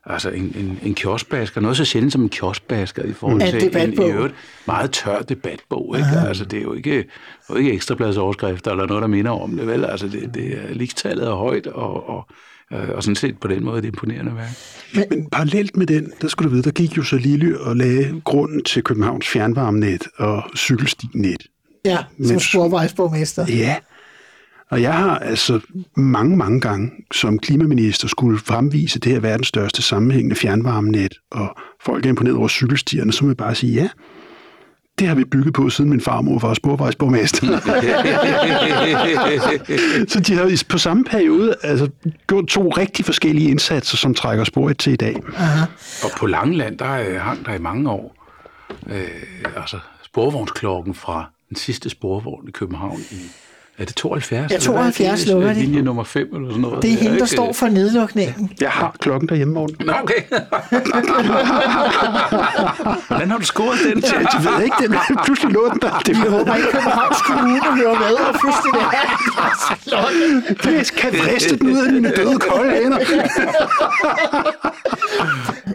[0.07, 3.77] altså en, en, en kioskbasker, noget så sjældent som en kioskbasker i forhold En til
[3.77, 4.35] en, i øvrigt
[4.67, 6.29] meget tør debatbog, ikke?
[6.29, 7.07] Altså det er jo ikke, det
[7.51, 9.85] jo ikke ekstrabladsoverskrifter eller noget, der minder om det, vel?
[9.85, 12.27] Altså det, det er ligestallet er højt, og, og,
[12.73, 14.49] øh, og sådan set på den måde et imponerende værk.
[14.95, 17.77] Men, men parallelt med den, der skulle du vide, der gik jo så Lille og
[17.77, 21.47] lagde grunden til Københavns fjernvarmenet og cykelstinet.
[21.85, 23.47] Ja, som Mens- sporvejsborgmester.
[23.49, 23.77] Ja,
[24.71, 25.61] og jeg har altså
[25.97, 32.07] mange, mange gange som klimaminister skulle fremvise det her verdens største sammenhængende fjernvarmenet, og folk
[32.07, 33.89] er imponeret over cykelstierne, så må jeg bare sige, ja,
[34.99, 37.47] det har vi bygget på, siden min farmor var sporvejsborgmester.
[40.09, 41.89] så de har i- på samme periode altså,
[42.29, 45.17] gjort to rigtig forskellige indsatser, som trækker sporet til i dag.
[46.05, 48.15] Og på Langeland, der øh, hang der i mange år
[48.91, 49.03] øh,
[49.57, 53.17] altså sporvognsklokken fra den sidste sporvogn i København i
[53.79, 54.51] er det 72?
[54.51, 55.29] Ja, eller hvad er 72 det?
[55.29, 55.61] lukker de.
[55.61, 56.83] Linje nummer 5 eller sådan noget.
[56.83, 57.27] Det er hende, der ikke?
[57.27, 58.53] står for nedlukningen.
[58.61, 59.87] Jeg har klokken derhjemme, Morten.
[59.87, 60.23] Nå, okay.
[63.09, 64.03] Hvordan har du scoret den?
[64.03, 65.99] Jeg ved ikke, den pludselig lå den der.
[65.99, 69.07] Det Jeg håber ikke, Københavns Kommune hører med og pludselig det her.
[70.63, 72.99] Det kan vriste den ud af dine døde kolde hænder.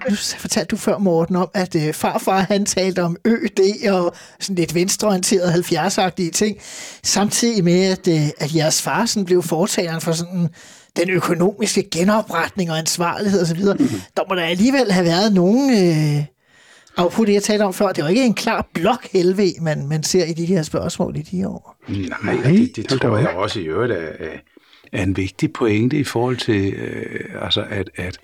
[0.10, 4.56] Nu fortalte du før, Morten, om, at øh, farfar han talte om ØD og sådan
[4.56, 6.58] lidt venstreorienterede 70-agtige ting,
[7.04, 10.50] samtidig med, at, øh, at jeres far sådan blev fortaleren for sådan
[10.98, 13.64] den økonomiske genopretning og ansvarlighed osv.
[13.64, 14.02] Mm-hmm.
[14.18, 15.70] Der må der alligevel have været nogen...
[15.72, 16.26] Øh,
[16.98, 19.52] og på det, jeg talte om før, det er jo ikke en klar blok helve,
[19.62, 21.76] man, man ser i de her spørgsmål i de år.
[21.88, 24.28] Nej, det, det tror jeg også i øvrigt er,
[24.92, 28.20] er, en vigtig pointe i forhold til, øh, altså at, at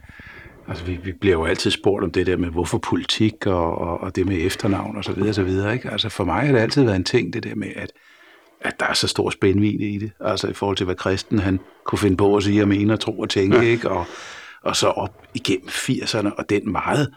[0.68, 4.02] altså vi, vi bliver jo altid spurgt om det der med, hvorfor politik og, og,
[4.02, 5.92] og det med efternavn og så videre, så videre, ikke?
[5.92, 7.92] Altså for mig har det altid været en ting, det der med, at,
[8.62, 11.60] at der er så stor spændvidde i det, altså i forhold til, hvad kristen han
[11.86, 13.62] kunne finde på at sige og mene og tro og tænke, ja.
[13.62, 13.90] ikke?
[13.90, 14.06] Og,
[14.64, 17.14] og så op igennem 80'erne, og den meget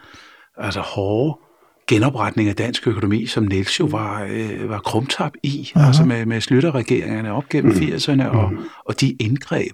[0.57, 1.39] altså hårde
[1.87, 5.85] genopretning af dansk økonomi, som Niels jo var, øh, var krumtap i, uh-huh.
[5.87, 7.79] altså med, med slutterregeringerne op gennem mm.
[7.79, 8.59] 80'erne, og, mm.
[8.85, 9.71] og de indgreb,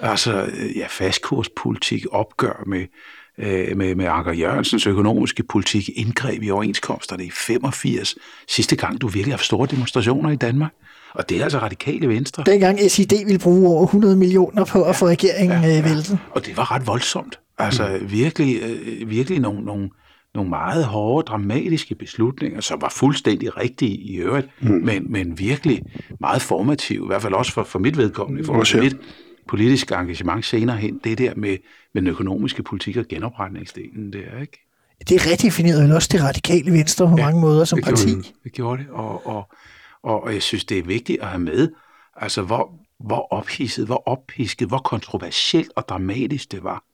[0.00, 2.86] altså øh, ja, fastkurspolitik, opgør med,
[3.38, 8.14] øh, med, med Anker Jørgensens økonomiske politik, indgreb i overenskomsterne i 85,
[8.48, 10.72] sidste gang du virkelig har haft store demonstrationer i Danmark.
[11.14, 12.42] Og det er altså radikale venstre.
[12.46, 15.82] Dengang SID ville bruge over 100 millioner på at få regeringen ja, ja, ja.
[15.82, 16.18] væltet.
[16.30, 17.38] Og det var ret voldsomt.
[17.58, 18.10] Altså mm.
[18.10, 19.90] virkelig, øh, virkelig nogle, nogle,
[20.34, 24.70] nogle meget hårde, dramatiske beslutninger, som var fuldstændig rigtige i øvrigt, mm.
[24.70, 25.82] men, men virkelig
[26.20, 28.96] meget formative, i hvert fald også for, for mit vedkommende, forhold til mit
[29.48, 31.56] politiske engagement senere hen, det der med,
[31.94, 34.60] med den økonomiske politik og genopretningsdelen der, ikke?
[35.08, 38.10] Det er redefineret jo også det radikale venstre på ja, mange måder som det parti.
[38.10, 39.48] Gjorde, det gjorde det, og, og,
[40.04, 41.68] og, og jeg synes, det er vigtigt at have med,
[42.16, 46.84] altså hvor, hvor ophidset, hvor ophisket, hvor kontroversielt og dramatisk det var.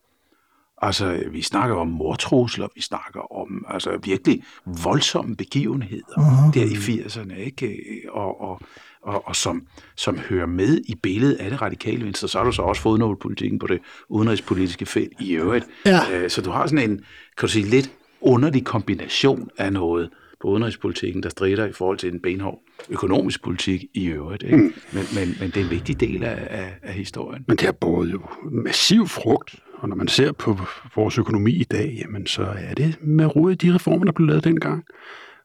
[0.82, 4.42] Altså, vi snakker om mordtrusler, vi snakker om altså, virkelig
[4.84, 6.54] voldsomme begivenheder uh-huh.
[6.54, 7.78] der i 80'erne, ikke?
[8.10, 8.60] Og, og,
[9.02, 12.28] og, og som, som hører med i billedet af det radikale venstre.
[12.28, 15.66] Så har du så også fodnotepolitikken på det udenrigspolitiske felt i øvrigt.
[15.86, 16.00] Ja.
[16.12, 20.10] Øh, så du har sådan en, kan du sige, lidt underlig kombination af noget
[20.42, 24.42] på udenrigspolitikken, der strider i forhold til en benhård økonomisk politik i øvrigt.
[24.42, 24.56] Ikke?
[24.56, 24.74] Mm.
[24.92, 27.44] Men, men, men det er en vigtig del af, af, af historien.
[27.48, 30.58] Men det har båret jo massiv frugt og når man ser på
[30.94, 34.28] vores økonomi i dag, jamen så er det med rod i de reformer, der blev
[34.28, 34.84] lavet dengang.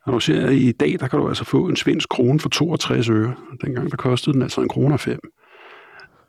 [0.03, 2.49] Og når du ser i dag, der kan du altså få en svensk krone for
[2.49, 3.35] 62 øre.
[3.65, 5.19] Dengang der kostede den altså en krone og fem.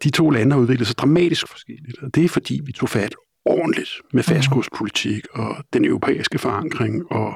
[0.03, 3.15] De to lande har udviklet sig dramatisk forskelligt, og det er fordi, vi tog fat
[3.45, 7.35] ordentligt med fastkurspolitik og den europæiske forankring og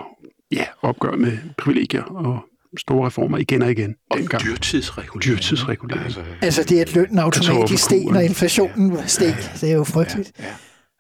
[0.53, 2.45] ja, opgør med privilegier og
[2.79, 3.95] store reformer igen og igen.
[4.11, 4.43] Og dengang.
[4.43, 5.23] dyrtidsregulering.
[5.23, 6.05] Dyrtidsregulering.
[6.05, 10.33] Altså, altså det, at lønnen automatisk steg, når inflationen steg, ja, det er jo frygteligt.
[10.39, 10.45] Ja,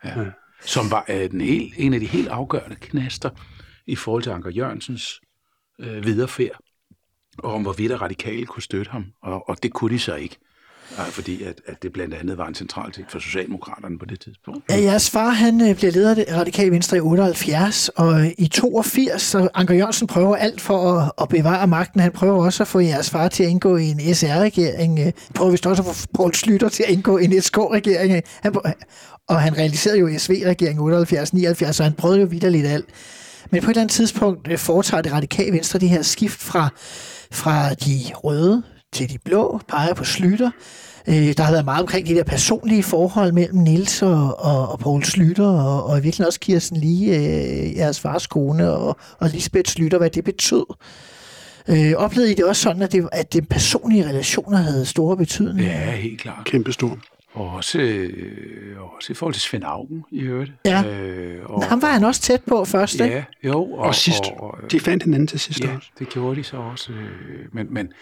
[0.04, 0.30] ja, ja.
[0.64, 3.30] Som var uh, den helt, en af de helt afgørende knaster
[3.86, 5.20] i forhold til Anker Jørgensens
[5.80, 6.58] øh, viderefærd,
[7.38, 10.36] og om hvorvidt radikale kunne støtte ham, og, og det kunne de så ikke
[10.96, 14.64] fordi at, at det blandt andet var en central ting for Socialdemokraterne på det tidspunkt.
[14.70, 18.30] Ja, jeres far han blev bliver leder af det radikale venstre i 78, og øh,
[18.38, 22.00] i 82, så Anker Jørgensen prøver alt for at, at bevare magten.
[22.00, 25.00] Han prøver også at få jeres far til at indgå i en SR-regering.
[25.00, 28.22] Øh, prøver vist også at få Poul Slytter til at indgå i en SK-regering.
[28.42, 28.54] Han,
[29.28, 32.86] og han realiserede jo SV-regeringen 78-79, så han prøvede jo videre lidt alt.
[33.50, 36.68] Men på et eller andet tidspunkt foretager det radikale venstre det her skift fra,
[37.32, 40.50] fra de røde til de blå, peger på Slytter.
[41.08, 44.78] Øh, der har været meget omkring de der personlige forhold mellem Nils og, og, og
[44.78, 49.28] Poul Slytter, og, og i virkeligheden også Kirsten Lige, øh, jeres fars kone, og, og
[49.28, 50.64] Lisbeth Slytter, hvad det betød.
[51.68, 55.68] Øh, oplevede I det også sådan, at, det, at de personlige relationer havde store betydning?
[55.68, 56.44] Ja, helt klart.
[56.44, 56.98] Kæmpe stor.
[57.32, 60.52] Og også, øh, også i forhold til Svend Augen, i øvrigt.
[60.64, 63.24] Ja, øh, og, ham var han også tæt på først, ja, ikke?
[63.44, 63.62] jo.
[63.62, 64.22] Og, og sidst.
[64.24, 65.90] Og, og, de fandt hinanden til sidst ja, også.
[65.98, 66.92] det gjorde de så også.
[66.92, 67.08] Øh,
[67.52, 67.92] men, men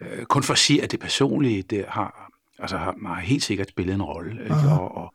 [0.00, 3.68] øh, kun for at sige, at det personlige det har, altså har, har helt sikkert
[3.68, 4.42] spillet en rolle.
[4.42, 4.54] Ikke?
[4.54, 5.14] Og, og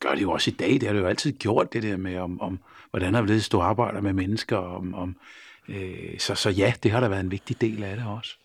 [0.00, 0.70] gør det jo også i dag.
[0.70, 2.58] Det har det jo altid gjort, det der med, om, om
[2.90, 4.56] hvordan har vi stå arbejder med mennesker.
[4.56, 5.16] Om, om,
[5.68, 8.38] øh, så, så ja, det har da været en vigtig del af det også.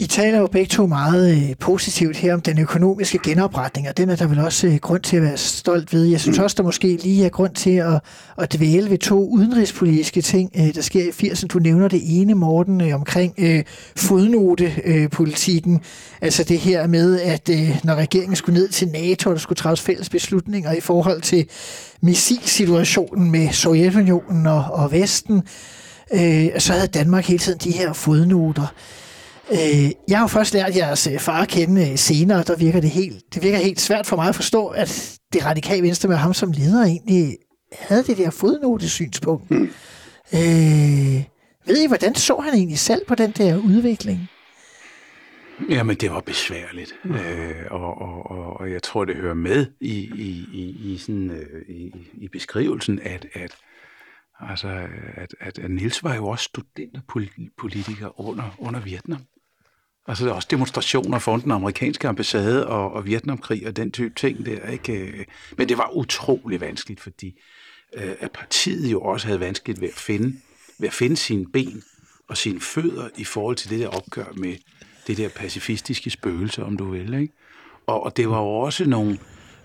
[0.00, 4.10] I taler jo begge to meget øh, positivt her om den økonomiske genopretning, og den
[4.10, 6.04] er der vel også øh, grund til at være stolt ved.
[6.04, 8.00] Jeg synes også, der måske lige er grund til at,
[8.38, 11.46] at dvæle ved to udenrigspolitiske ting, øh, der sker i 80'erne.
[11.46, 13.64] Du nævner det ene, Morten, øh, omkring øh,
[13.96, 15.74] fodnotepolitikken.
[15.74, 15.80] Øh,
[16.20, 19.56] altså det her med, at øh, når regeringen skulle ned til NATO, og der skulle
[19.56, 21.46] træffes fælles beslutninger i forhold til
[22.00, 25.42] missilsituationen med Sovjetunionen og, og Vesten,
[26.12, 28.66] øh, så havde Danmark hele tiden de her fodnoter.
[29.52, 32.80] Øh, jeg har jo først lært jeres øh, far at kende øh, senere, der virker
[32.80, 36.16] det helt, det virker helt svært for mig at forstå, at det radikale venstre med
[36.16, 37.36] ham som leder egentlig
[37.72, 39.50] havde det der fodnotesynspunkt.
[39.50, 39.70] Mm.
[40.34, 41.24] Øh,
[41.66, 44.30] ved I, hvordan så han egentlig selv på den der udvikling?
[45.68, 47.14] Jamen, det var besværligt, mm.
[47.14, 51.30] øh, og, og, og, og jeg tror, det hører med i, i, i, i, sådan,
[51.30, 53.56] øh, i, i beskrivelsen, at, at
[54.48, 54.68] Altså,
[55.14, 59.20] at, at, at Nils var jo også studenterpolitiker under, under Vietnam.
[60.10, 64.14] Altså der er også demonstrationer foran den amerikanske ambassade og, og Vietnamkrig og den type
[64.14, 64.68] ting der.
[64.68, 64.92] Ikke?
[64.92, 65.24] Øh,
[65.58, 67.40] men det var utrolig vanskeligt, fordi
[67.94, 70.36] øh, at partiet jo også havde vanskeligt ved at finde,
[70.78, 71.82] ved at finde sine ben
[72.28, 74.56] og sine fødder i forhold til det der opgør med
[75.06, 77.14] det der pacifistiske spøgelse, om du vil.
[77.14, 77.34] Ikke?
[77.86, 79.18] Og, og det var jo også nogle,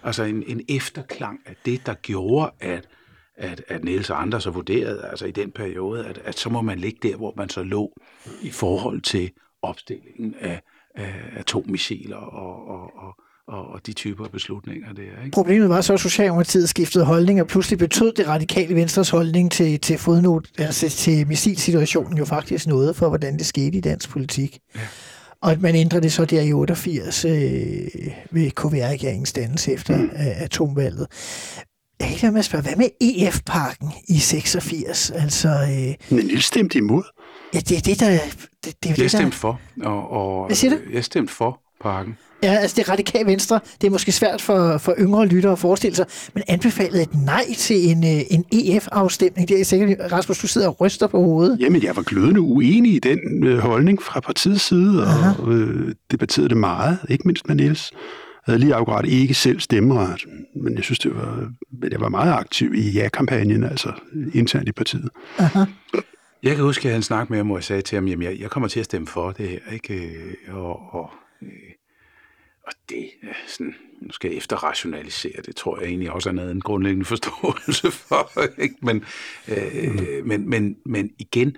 [0.03, 2.87] altså en, en efterklang af det, der gjorde, at,
[3.35, 6.61] at, at Niels og andre så vurderede, altså i den periode, at, at så må
[6.61, 7.99] man ligge der, hvor man så lå
[8.41, 9.31] i forhold til
[9.65, 10.61] opstillingen af,
[10.95, 13.15] af atommissiler og, og, og,
[13.47, 15.01] og, og de typer af beslutninger der.
[15.01, 15.33] Ikke?
[15.33, 19.79] Problemet var så, at Socialdemokratiet skiftede holdning, og pludselig betød det radikale venstres holdning til,
[19.79, 24.59] til, fodnot, altså til missilsituationen jo faktisk noget for, hvordan det skete i dansk politik.
[24.75, 24.79] Ja.
[25.41, 27.31] Og at man ændrede det så der i 88 øh,
[28.31, 30.03] ved KVR-regeringens dannelse efter mm.
[30.03, 31.07] øh, atomvalget.
[31.99, 35.09] Jeg kan ikke med at spørge, hvad med EF-parken i 86?
[35.09, 37.03] Altså, øh, Men Niels stemte imod.
[37.53, 38.09] Ja, det er det, der...
[38.09, 38.19] Det,
[38.63, 39.31] det er jeg det, stemte der...
[39.31, 39.59] for.
[39.83, 40.77] Og, og, Hvad siger du?
[40.93, 42.17] Jeg stemte for parken.
[42.43, 45.95] Ja, altså det radikale venstre, det er måske svært for, for yngre lyttere at forestille
[45.95, 49.47] sig, men anbefalede et nej til en, øh, en EF-afstemning.
[49.47, 51.57] Det er sikkert, Rasmus, du sidder og ryster på hovedet.
[51.59, 55.07] Jamen, jeg var glødende uenig i den øh, holdning fra partiets side,
[55.39, 57.91] og øh, debatterede det meget, ikke mindst med Niels.
[57.91, 60.21] Jeg havde lige akkurat ikke selv stemmeret,
[60.55, 61.49] men jeg synes, det var,
[61.81, 63.91] men jeg var meget aktiv i ja-kampagnen, altså
[64.33, 65.09] internt i partiet.
[65.37, 65.63] Aha.
[66.43, 68.39] Jeg kan huske, at han snakkede med ham, hvor jeg sagde til ham, jamen jeg,
[68.39, 69.93] jeg kommer til at stemme for det her, ikke?
[69.93, 71.49] Øh, Og, og, øh,
[72.67, 76.51] og det er sådan, nu skal jeg efterrationalisere, det tror jeg egentlig også er noget
[76.51, 78.75] en grundlæggende forståelse for, ikke?
[78.81, 79.03] Men,
[79.47, 81.57] øh, men, men, men igen,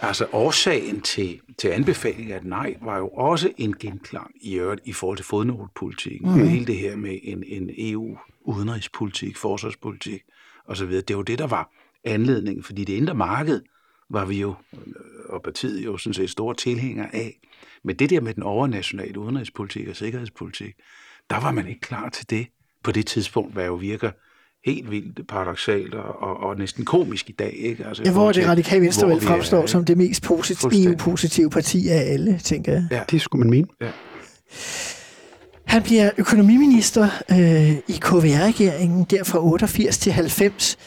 [0.00, 4.80] altså årsagen til, til anbefalingen af et nej, var jo også en genklang i øvrigt
[4.84, 6.40] i forhold til fodnotepolitikken, mm.
[6.40, 10.22] og hele det her med en, en EU-udenrigspolitik, forsvarspolitik
[10.66, 10.90] osv.
[10.90, 11.70] Det var det, der var
[12.04, 13.60] anledningen, fordi det indre marked
[14.10, 14.54] var vi jo,
[15.28, 17.40] og partiet jo sådan set store tilhængere af.
[17.84, 20.74] Men det der med den overnationale udenrigspolitik og sikkerhedspolitik,
[21.30, 22.46] der var man ikke klar til det
[22.82, 24.10] på det tidspunkt, hvad jo virker
[24.64, 27.52] helt vildt paradoxalt og, og, og næsten komisk i dag.
[27.52, 27.86] Ikke?
[27.86, 30.84] Altså, Ja, hvor det radikale venstre vel er, fremstår som det mest positive.
[30.84, 32.86] EU-positive parti af alle, tænker jeg.
[32.90, 33.02] Ja.
[33.10, 33.66] Det skulle man mene.
[33.80, 33.90] Ja.
[35.64, 40.78] Han bliver økonomiminister øh, i KVR-regeringen, der fra 88 til 90.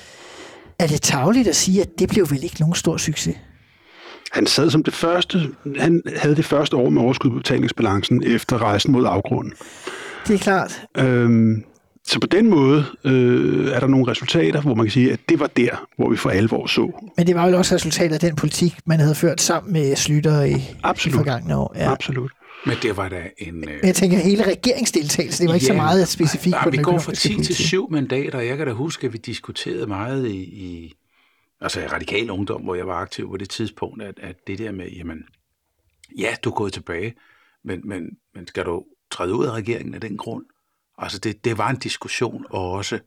[0.79, 3.35] Er det tageligt at sige, at det blev vel ikke nogen stor succes?
[4.31, 5.39] Han sad som det første,
[5.79, 9.53] han havde det første år med overskud på betalingsbalancen efter rejsen mod afgrunden.
[10.27, 10.81] Det er klart.
[10.97, 11.63] Øhm,
[12.05, 15.39] så på den måde øh, er der nogle resultater, hvor man kan sige, at det
[15.39, 16.91] var der, hvor vi for alvor så.
[17.17, 20.41] Men det var vel også resultatet af den politik, man havde ført sammen med Slytter
[20.41, 21.15] i, i Absolut.
[21.15, 21.73] forgangne år.
[21.75, 21.91] Ja.
[21.91, 22.31] Absolut.
[22.65, 23.69] Men det var da en...
[23.69, 26.83] Øh, jeg tænker, hele regeringsdeltagelsen, det var ikke så meget specifikt nej, på vi den
[26.83, 27.55] går fra økonomiske 10 til politik.
[27.55, 28.39] 7 mandater.
[28.39, 30.93] Jeg kan da huske, at vi diskuterede meget i, i
[31.61, 34.71] altså i radikal ungdom, hvor jeg var aktiv på det tidspunkt, at, at det der
[34.71, 35.23] med, jamen,
[36.17, 37.13] ja, du er gået tilbage,
[37.63, 40.45] men, men, men skal du træde ud af regeringen af den grund?
[40.97, 42.99] Altså, det, det var en diskussion også.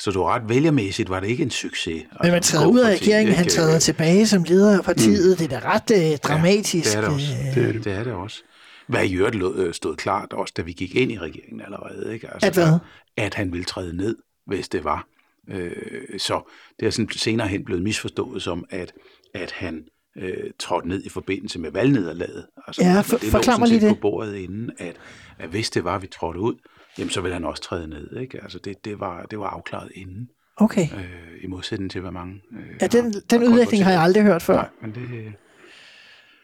[0.00, 2.02] Så du ret vælgermæssigt, var det ikke en succes.
[2.02, 3.54] Men man Altså, træder ud af regeringen, han ikke?
[3.54, 5.38] træder tilbage som leder af partiet.
[5.38, 6.92] Det er da ret øh, dramatisk.
[6.92, 7.34] det er det også.
[7.56, 7.84] øh, det.
[7.84, 8.42] Det er det også.
[8.86, 12.14] Hvad i øvrigt lå- øh, stod klart også, da vi gik ind i regeringen allerede.
[12.14, 12.30] Ikke?
[12.32, 12.78] Altså, At hvad?
[13.16, 14.16] At han ville træde ned,
[14.46, 15.06] hvis det var.
[15.50, 18.92] Øh, så det er sådan senere hen blevet misforstået som, at,
[19.34, 19.84] at han
[20.16, 22.46] øh, trådte ned i forbindelse med valgnederlaget.
[22.66, 23.88] Altså, Ja, for- det forklar mig lige det.
[23.88, 24.96] på bordet inden, at,
[25.38, 26.54] at hvis det var, vi trådte ud,
[26.98, 28.16] jamen så ville han også træde ned.
[28.16, 28.42] Ikke?
[28.42, 30.82] Altså, det, det, var, det var afklaret inden, Okay.
[30.96, 32.40] øh, i modsætning til, hvad mange...
[32.52, 34.54] Øh, Ja, den, har- den har udlægning har jeg aldrig hørt før.
[34.56, 35.32] Nej, men det...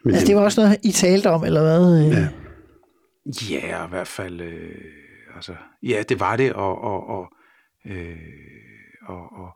[0.04, 2.10] Men Altså, det var også noget, I talte om, eller hvad?
[2.12, 2.28] Ja.
[3.50, 4.40] Ja, i hvert fald.
[4.40, 4.74] Øh,
[5.34, 7.32] altså, ja, det var det, og, og, og,
[7.86, 8.16] øh,
[9.06, 9.48] og, og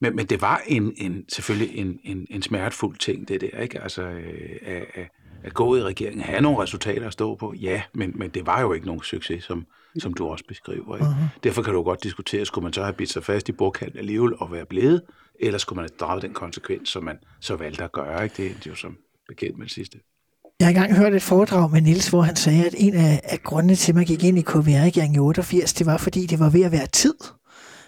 [0.00, 3.82] men, men det var en, en selvfølgelig en, en, en smertefuld ting, det der, ikke?
[3.82, 5.08] Altså, øh, at, at,
[5.44, 8.60] at gå i regeringen, have nogle resultater at stå på, ja, men, men det var
[8.60, 9.66] jo ikke nogen succes, som,
[9.98, 10.96] som du også beskriver.
[10.96, 11.06] Ikke?
[11.06, 11.38] Uh-huh.
[11.44, 14.34] Derfor kan du godt diskutere, skulle man så have bidt sig fast i bordkanten alligevel
[14.38, 15.02] og være blevet,
[15.40, 18.36] eller skulle man have draget den konsekvens, som man så valgte at gøre, ikke?
[18.36, 18.96] Det er jo som
[19.28, 19.98] bekendt med det sidste.
[20.60, 23.42] Jeg har engang hørt et foredrag med Nils, hvor han sagde, at en af, af
[23.42, 26.50] grundene til, at man gik ind i KVR-regeringen i 88, det var, fordi det var
[26.50, 27.14] ved at være tid.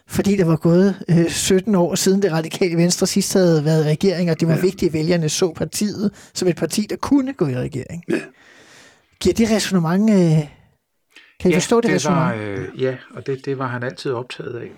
[0.07, 3.89] Fordi der var gået øh, 17 år siden det radikale venstre sidst havde været i
[3.89, 4.61] regering, og det var ja.
[4.61, 8.05] vigtigt, at vælgerne så partiet som et parti, der kunne gå i regering.
[8.09, 8.21] Ja.
[9.21, 10.11] Giver det resonemang...
[10.11, 10.49] Øh,
[11.41, 12.39] kan I forstå det, det resonemang?
[12.39, 14.71] var, øh, Ja, og det, det var han altid optaget af.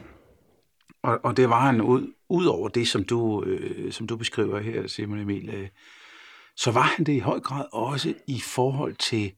[1.03, 4.61] Og, og det var han ud, ud over det, som du, øh, som du beskriver
[4.61, 5.69] her, Simon Emil, øh,
[6.57, 9.33] så var han det i høj grad også i forhold til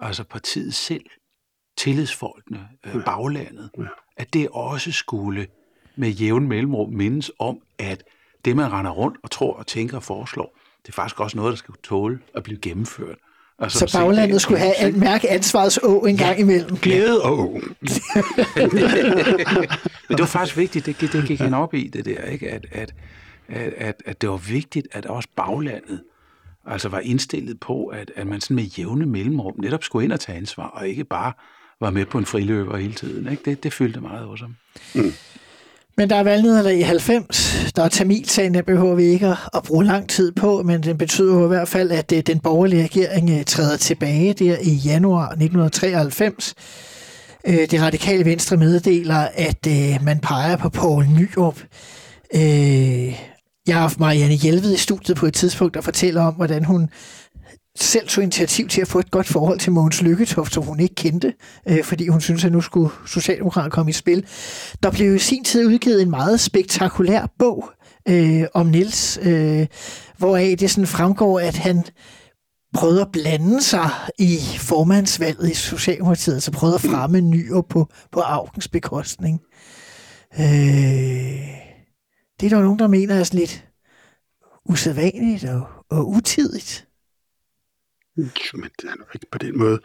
[0.00, 1.04] altså partiet selv,
[1.76, 3.70] tillidsfolkene, øh, baglandet,
[4.16, 5.46] at det også skulle
[5.96, 8.04] med jævn mellemrum mindes om, at
[8.44, 11.50] det, man render rundt og tror og tænker og foreslår, det er faktisk også noget,
[11.50, 13.16] der skal tåle at blive gennemført.
[13.58, 14.98] Altså, Så baglandet skulle have ikke?
[14.98, 16.76] mærke ansvarets å en gang imellem.
[16.76, 17.46] Glæde å.
[20.08, 22.50] Men det var faktisk vigtigt, det, det gik han op i, det der, ikke?
[22.50, 22.94] At, at,
[23.48, 26.02] at, at det var vigtigt, at også baglandet
[26.68, 30.20] altså var indstillet på, at, at man sådan med jævne mellemrum netop skulle ind og
[30.20, 31.32] tage ansvar, og ikke bare
[31.80, 33.30] var med på en friløber hele tiden.
[33.30, 33.42] Ikke?
[33.50, 34.56] Det, det fyldte meget hos ham.
[35.96, 37.72] Men der er valgnederlag i 90.
[37.76, 41.34] Der er Tamilsagen, den behøver vi ikke at, bruge lang tid på, men den betyder
[41.34, 45.24] jo i hvert fald, at øh, den borgerlige regering øh, træder tilbage der i januar
[45.24, 46.54] 1993.
[47.46, 49.66] Øh, Det radikale venstre meddeler, at
[50.02, 51.60] man peger på Poul Nyrup.
[52.34, 53.14] Øh,
[53.68, 56.90] jeg har haft Marianne Hjelved i studiet på et tidspunkt, der fortæller om, hvordan hun
[57.76, 60.94] selv tog initiativ til at få et godt forhold til Mogens Lykketoft, som hun ikke
[60.94, 61.34] kendte,
[61.68, 64.26] øh, fordi hun synes, at nu skulle Socialdemokraterne komme i spil.
[64.82, 67.70] Der blev i sin tid udgivet en meget spektakulær bog
[68.08, 69.66] øh, om Nils, øh,
[70.18, 71.84] hvoraf det sådan fremgår, at han
[72.74, 78.20] prøvede at blande sig i formandsvalget i Socialdemokratiet, altså prøvede at fremme nyer på, på
[78.20, 79.40] Augens bekostning.
[80.40, 81.67] Øh,
[82.40, 83.64] det er der jo nogen, der mener er sådan lidt
[84.64, 86.86] usædvanligt og, og utidigt.
[88.16, 89.80] Men han har ikke på den måde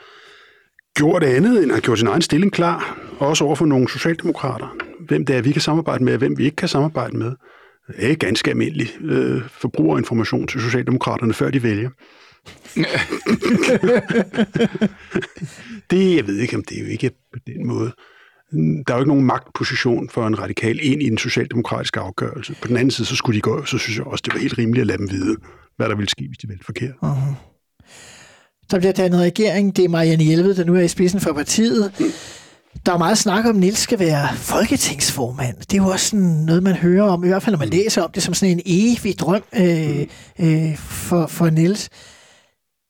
[0.96, 4.78] gjort andet, end at have gjort sin egen stilling klar, også over for nogle socialdemokrater.
[5.08, 7.36] Hvem det er, vi kan samarbejde med, og hvem vi ikke kan samarbejde med.
[7.88, 11.90] Det er ganske almindelig øh, forbrugerinformation til socialdemokraterne, før de vælger.
[15.92, 17.92] det, jeg ved ikke, om det er jo ikke på den måde.
[18.54, 22.56] Der er jo ikke nogen magtposition for en radikal ind i en socialdemokratisk afgørelse.
[22.62, 24.58] På den anden side, så skulle de gå, så synes jeg også, det var helt
[24.58, 25.36] rimeligt at lade dem vide,
[25.78, 26.96] hvad der ville ske, hvis de valgte forkert.
[27.04, 27.34] Uh-huh.
[28.72, 29.76] Der bliver dannet regering.
[29.76, 31.92] Det er Marianne Hjelved, der nu er i spidsen for partiet.
[32.86, 35.58] Der er meget snak om, at Niels skal være folketingsformand.
[35.58, 38.02] Det er jo også sådan noget, man hører om, i hvert fald når man læser
[38.02, 40.08] om det, som sådan en evig drøm øh,
[40.40, 41.90] øh, for, for Niels.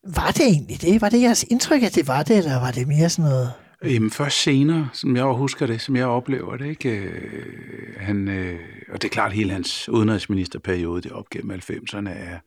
[0.07, 1.01] Var det egentlig det?
[1.01, 3.51] Var det jeres indtryk, at det var det, eller var det mere sådan noget...
[3.83, 6.89] Jamen først senere, som jeg husker det, som jeg oplever det, ikke?
[6.89, 8.59] Øh, han, øh,
[8.89, 12.39] og det er klart, at hele hans udenrigsministerperiode, det op gennem 90'erne, er,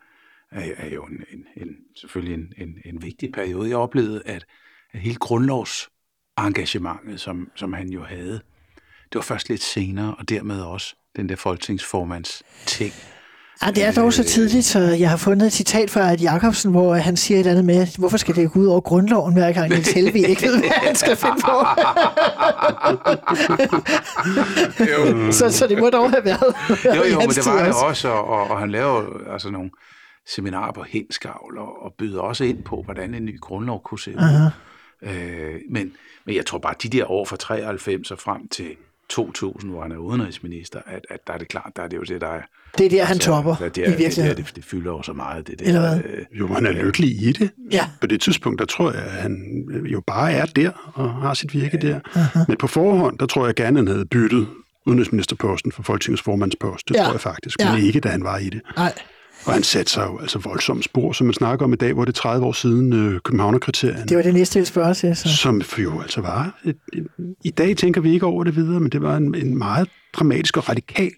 [0.50, 3.68] er, er jo en, en, en, selvfølgelig en, en, en vigtig periode.
[3.68, 4.46] Jeg oplevede, at,
[4.92, 8.40] at hele grundlovsengagementet, som, som han jo havde,
[9.12, 12.92] det var først lidt senere, og dermed også den der folketingsformands ting.
[13.62, 16.70] Ja, det er dog så tidligt, så jeg har fundet et citat fra Ed Jacobsen,
[16.70, 19.52] hvor han siger et eller andet med, hvorfor skal det gå ud over grundloven, hver
[19.52, 21.64] gang Niels Helvig ikke ved, hvad han skal finde på.
[25.38, 26.54] så, så det må dog have været.
[26.84, 29.02] Jo, jo, men det var det også, og, og, han laver
[29.32, 29.70] altså nogle
[30.28, 34.10] seminarer på henskavl, og, og byder også ind på, hvordan en ny grundlov kunne se
[34.10, 34.18] ud.
[34.18, 34.48] Aha.
[35.02, 35.92] Øh, men,
[36.26, 38.76] men jeg tror bare, de der år fra 93 og frem til
[39.10, 42.02] 2000, hvor han er udenrigsminister, at, at der er det klart, der er det jo
[42.02, 42.40] det, der er...
[42.78, 44.36] Det er der, han topper, det er, i det, virkeligheden.
[44.36, 45.66] det, det, det fylder jo så meget, det der.
[45.66, 46.00] Eller hvad?
[46.04, 47.50] øh, Jo, han er lykkelig i det.
[47.72, 47.88] Ja.
[48.00, 49.36] På det tidspunkt, der tror jeg, at han
[49.84, 52.00] jo bare er der og har sit virke der.
[52.48, 54.46] Men på forhånd, der tror jeg gerne, han havde byttet
[54.86, 56.88] udenrigsministerposten for Folketingets formandspost.
[56.88, 57.02] Det Ja.
[57.04, 57.72] tror jeg faktisk, Ja.
[57.74, 58.60] men ikke, da han var i det.
[58.76, 58.92] Nej.
[59.46, 62.04] Og han satte sig jo altså voldsomt spor, som man snakker om i dag, hvor
[62.04, 64.04] det er 30 år siden øh, Københavnerkriterierne.
[64.08, 65.16] Det var det næste, jeg spørge til.
[65.16, 65.36] Så.
[65.36, 66.58] Som jo altså var...
[66.64, 67.06] Et, et,
[67.44, 70.56] I dag tænker vi ikke over det videre, men det var en, en meget dramatisk
[70.56, 71.10] og radikal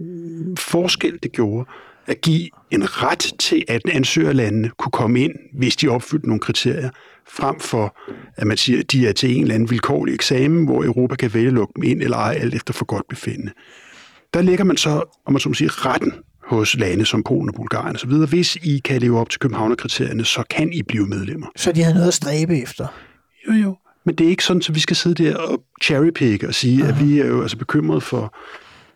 [0.00, 1.64] mm, forskel, det gjorde
[2.08, 6.90] at give en ret til, at ansøgerlandene kunne komme ind, hvis de opfyldte nogle kriterier,
[7.28, 7.96] frem for,
[8.36, 11.34] at man siger, at de er til en eller anden vilkårlig eksamen, hvor Europa kan
[11.34, 13.52] vælge at lukke dem ind eller ej, alt efter for godt befindende.
[14.34, 16.12] Der lægger man så, om man så må sige, retten
[16.48, 18.10] hos lande som Polen og Bulgarien osv.
[18.10, 21.46] Hvis I kan leve op til Københavnerkriterierne, så kan I blive medlemmer.
[21.56, 22.86] så de havde noget at stræbe efter.
[23.48, 23.76] Jo, jo.
[24.04, 27.00] Men det er ikke sådan, at vi skal sidde der og cherrypick og sige, at
[27.06, 28.34] vi er jo altså bekymret for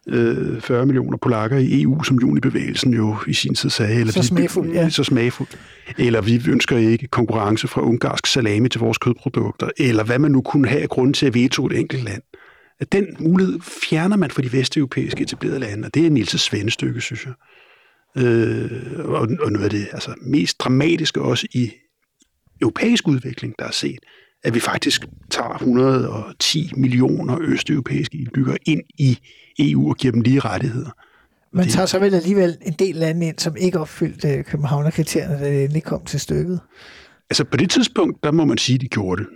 [0.09, 3.95] øh, 40 millioner polakker i EU, som junibevægelsen jo i sin tid sagde.
[4.01, 4.89] Eller Så vi- smagfuldt, ja.
[4.89, 5.59] Så smagfuldt.
[5.99, 9.69] Eller vi ønsker ikke konkurrence fra ungarsk salami til vores kødprodukter.
[9.79, 12.23] Eller hvad man nu kunne have af grund til at veto et enkelt land.
[12.83, 17.01] At den mulighed fjerner man fra de vesteuropæiske etablerede lande, og det er Niels' svendestykke,
[17.01, 17.33] synes jeg.
[18.25, 18.71] Øh,
[19.05, 21.73] og, og noget af det altså, mest dramatiske også i
[22.61, 23.99] europæisk udvikling, der er set,
[24.45, 29.19] at vi faktisk tager 110 millioner østeuropæiske indbyggere ind i
[29.59, 30.91] EU og giver dem lige rettigheder.
[31.53, 35.35] Man Det- tager så vel alligevel en del lande ind, som ikke opfyldte øh, Københavnerkriterierne,
[35.45, 36.61] da det endelig kom til stykket.
[37.31, 39.31] Altså på det tidspunkt, der må man sige, at de gjorde det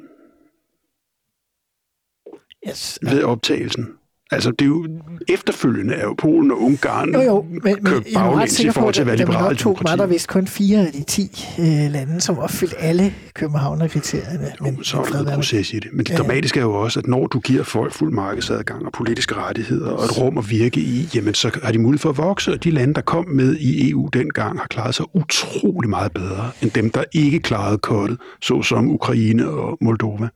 [2.69, 2.99] Yes.
[3.03, 3.89] ved optagelsen.
[4.31, 4.87] Altså det er jo
[5.29, 8.89] efterfølgende er jo Polen og Ungarn Jo, jo, men, men jeg er ret sikker på,
[8.89, 11.93] at at være da man optog, var der vist kun fire af de ti øh,
[11.93, 14.53] lande, som opfyldte alle Københavnerkriterierne.
[14.61, 15.89] Men, så er der med proces i det.
[15.93, 18.93] Men det Ja, dramatiske er jo også, at når du giver folk fuld markedsadgang og
[18.93, 22.19] politiske rettigheder og et rum at virke i, jamen så har de mulighed for at
[22.19, 26.13] vokse, og de lande, der kom med i EU dengang, har klaret sig utrolig meget
[26.13, 30.29] bedre end dem, der ikke klarede kottet, såsom Ukraine og Moldova.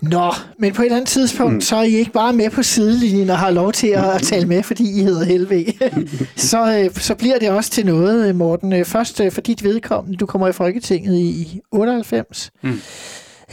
[0.00, 1.60] Nå, men på et eller andet tidspunkt, mm.
[1.60, 4.46] så er I ikke bare med på sidelinjen og har lov til at, at tale
[4.46, 5.64] med, fordi I hedder Helve.
[6.50, 8.72] så, øh, så bliver det også til noget, Morten.
[8.72, 12.50] Øh, Først øh, for dit vedkommende, du kommer i Folketinget i, i 98.
[12.62, 12.70] Mm.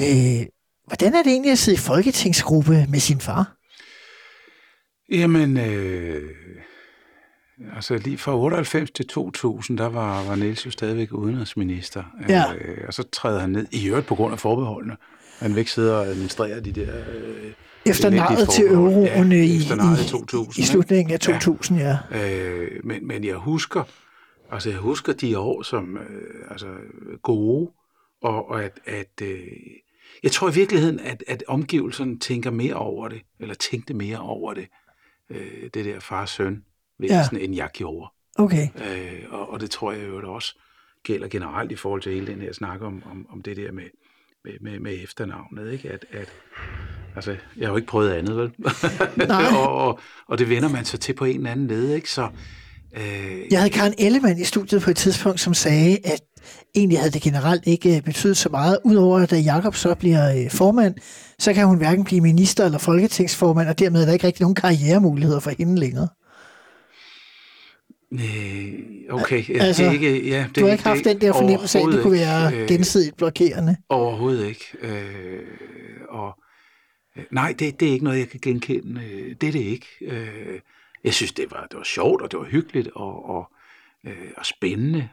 [0.01, 0.45] Øh,
[0.87, 3.57] Hvordan er det egentlig at sidde i folketingsgruppe med sin far?
[5.11, 6.29] Jamen, øh,
[7.75, 12.03] altså lige fra 98 til 2000, der var, var Niels jo stadigvæk udenrigsminister.
[12.29, 12.43] Ja.
[12.53, 14.97] Øh, og så træder han ned, i øvrigt på grund af forbeholdene.
[15.39, 16.97] Han vil ikke sidde og administrere de der...
[16.97, 17.51] Øh,
[17.85, 20.57] Efter naret til euroen ja, i, i i, 2000.
[20.57, 20.71] i ikke?
[20.71, 21.97] slutningen af 2000, ja.
[22.11, 22.49] Ja.
[22.49, 23.83] Øh, men, men jeg husker,
[24.51, 26.67] altså jeg husker de år som øh, altså
[27.21, 27.71] gode,
[28.21, 29.39] og, og at, at øh,
[30.23, 34.53] jeg tror i virkeligheden, at, at omgivelserne tænker mere over det, eller tænkte mere over
[34.53, 34.67] det,
[35.29, 36.63] øh, det der far-søn
[36.99, 37.43] væsen, ja.
[37.43, 38.11] end jeg gjorde.
[38.35, 38.67] Okay.
[38.75, 40.55] Øh, og, og det tror jeg jo også
[41.03, 43.89] gælder generelt i forhold til hele den her snak om, om, om det der med,
[44.43, 45.89] med, med, med efternavnet, ikke?
[45.89, 46.33] At, at,
[47.15, 48.51] altså, jeg har jo ikke prøvet andet, vel?
[49.27, 49.43] Nej.
[49.57, 52.09] og, og, og det vender man sig til på en eller anden led, ikke?
[52.11, 52.27] Så,
[52.97, 56.21] øh, Jeg havde Karen Ellemann i studiet på et tidspunkt, som sagde, at
[56.75, 58.77] egentlig havde det generelt ikke øh, betydet så meget.
[58.83, 60.95] Udover at da Jakob så bliver øh, formand,
[61.39, 64.55] så kan hun hverken blive minister eller folketingsformand, og dermed er der ikke rigtig nogen
[64.55, 66.07] karrieremuligheder for hende længere.
[68.13, 68.73] Øh,
[69.09, 70.29] okay, ja, Altså, det er ikke...
[70.29, 73.17] Ja, det, Du har ikke haft den der fornemmelse af, at det kunne være gensidigt
[73.17, 73.75] blokerende.
[73.89, 74.65] Overhovedet ikke.
[74.81, 75.39] Øh,
[76.09, 76.33] og, øh,
[77.31, 79.01] nej, det, det er ikke noget, jeg kan genkende.
[79.03, 79.87] Øh, Det er det ikke.
[80.01, 80.59] Øh,
[81.03, 83.51] jeg synes, det var, det var sjovt, og det var hyggeligt, og, og,
[84.03, 85.09] øh, og spændende,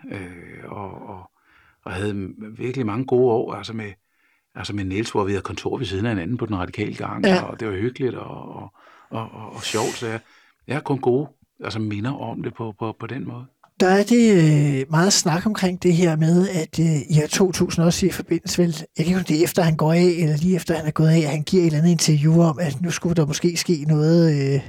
[0.64, 1.30] og, og,
[1.84, 3.92] og havde virkelig mange gode år, altså med,
[4.54, 7.24] altså med Niels, hvor vi havde kontor ved siden af hinanden på den radikale gang,
[7.24, 7.42] ja.
[7.42, 8.72] og det var hyggeligt og, og,
[9.10, 10.20] og, og, og sjovt, så jeg,
[10.66, 11.28] jeg har kun gode
[11.64, 13.46] altså minder om det på, på, på den måde.
[13.80, 17.84] Der er det øh, meget snak omkring det her med, at øh, i år 2000
[17.84, 20.56] også i forbindelse vel, jeg kan ikke det er efter han går af, eller lige
[20.56, 22.90] efter han er gået af, at han giver et eller andet interview om, at nu
[22.90, 24.60] skulle der måske ske noget øh,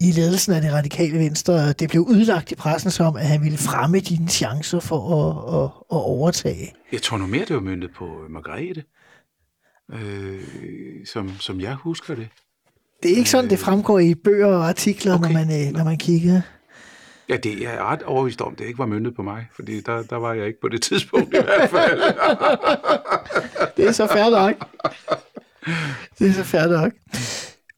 [0.00, 3.42] i ledelsen af det radikale venstre, og det blev udlagt i pressen som, at han
[3.42, 6.74] ville fremme dine chancer for at, at, at overtage.
[6.92, 8.82] Jeg tror nu mere, det var myndet på Margrethe,
[9.92, 10.40] øh,
[11.06, 12.28] som, som jeg husker det.
[13.02, 15.24] Det er ikke sådan, det fremgår i bøger og artikler, okay.
[15.24, 15.34] Okay.
[15.34, 16.40] når, man, øh, når man kigger.
[17.28, 20.16] Ja, det er ret overbevist om, det ikke var myndet på mig, fordi der, der
[20.16, 22.00] var jeg ikke på det tidspunkt i hvert fald.
[23.76, 24.54] Det er så fair nok.
[26.18, 26.92] Det er så fair nok.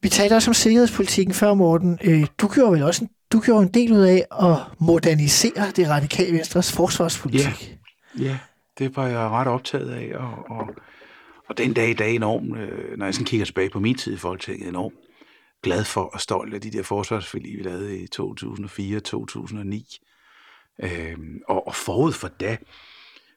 [0.01, 1.99] Vi talte også om sikkerhedspolitikken før, Morten.
[2.03, 5.89] Øh, Du gjorde vel også en, du gjorde en del ud af at modernisere det
[5.89, 7.77] radikale venstres forsvarspolitik.
[8.19, 8.37] ja,
[8.79, 10.67] det var jeg ret optaget af, og, og,
[11.49, 14.13] og den dag i dag enormt, øh, når jeg sådan kigger tilbage på min tid
[14.13, 14.93] i Folketinget, enormt
[15.63, 19.99] glad for og stolt af de der forsvarsforlig, vi lavede i 2004-2009.
[20.83, 22.57] Øhm, og, og forud for da,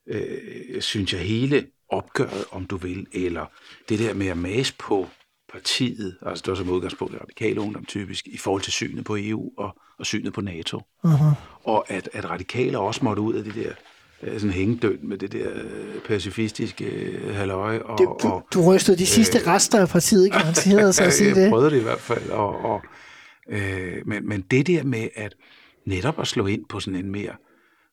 [0.06, 3.46] øh, synes jeg hele opgøret, om du vil, eller
[3.88, 5.08] det der med at mase på
[5.52, 9.16] partiet, altså det var som udgangspunkt i radikale ungdom typisk, i forhold til synet på
[9.20, 10.82] EU og, og synet på NATO.
[11.04, 11.34] Uh-huh.
[11.64, 13.74] Og at, at radikale også måtte ud af det der øh,
[14.22, 17.78] sådan hængedøn med det der øh, pacifistiske øh, halløj.
[17.78, 21.36] Og, du, og, du rystede de sidste rester af partiet, garanteret sig at sige jeg
[21.36, 21.50] det.
[21.50, 22.30] prøvede det i hvert fald.
[22.30, 22.82] Og, og,
[23.48, 25.34] øh, men, men det der med at
[25.86, 27.32] netop at slå ind på sådan en mere,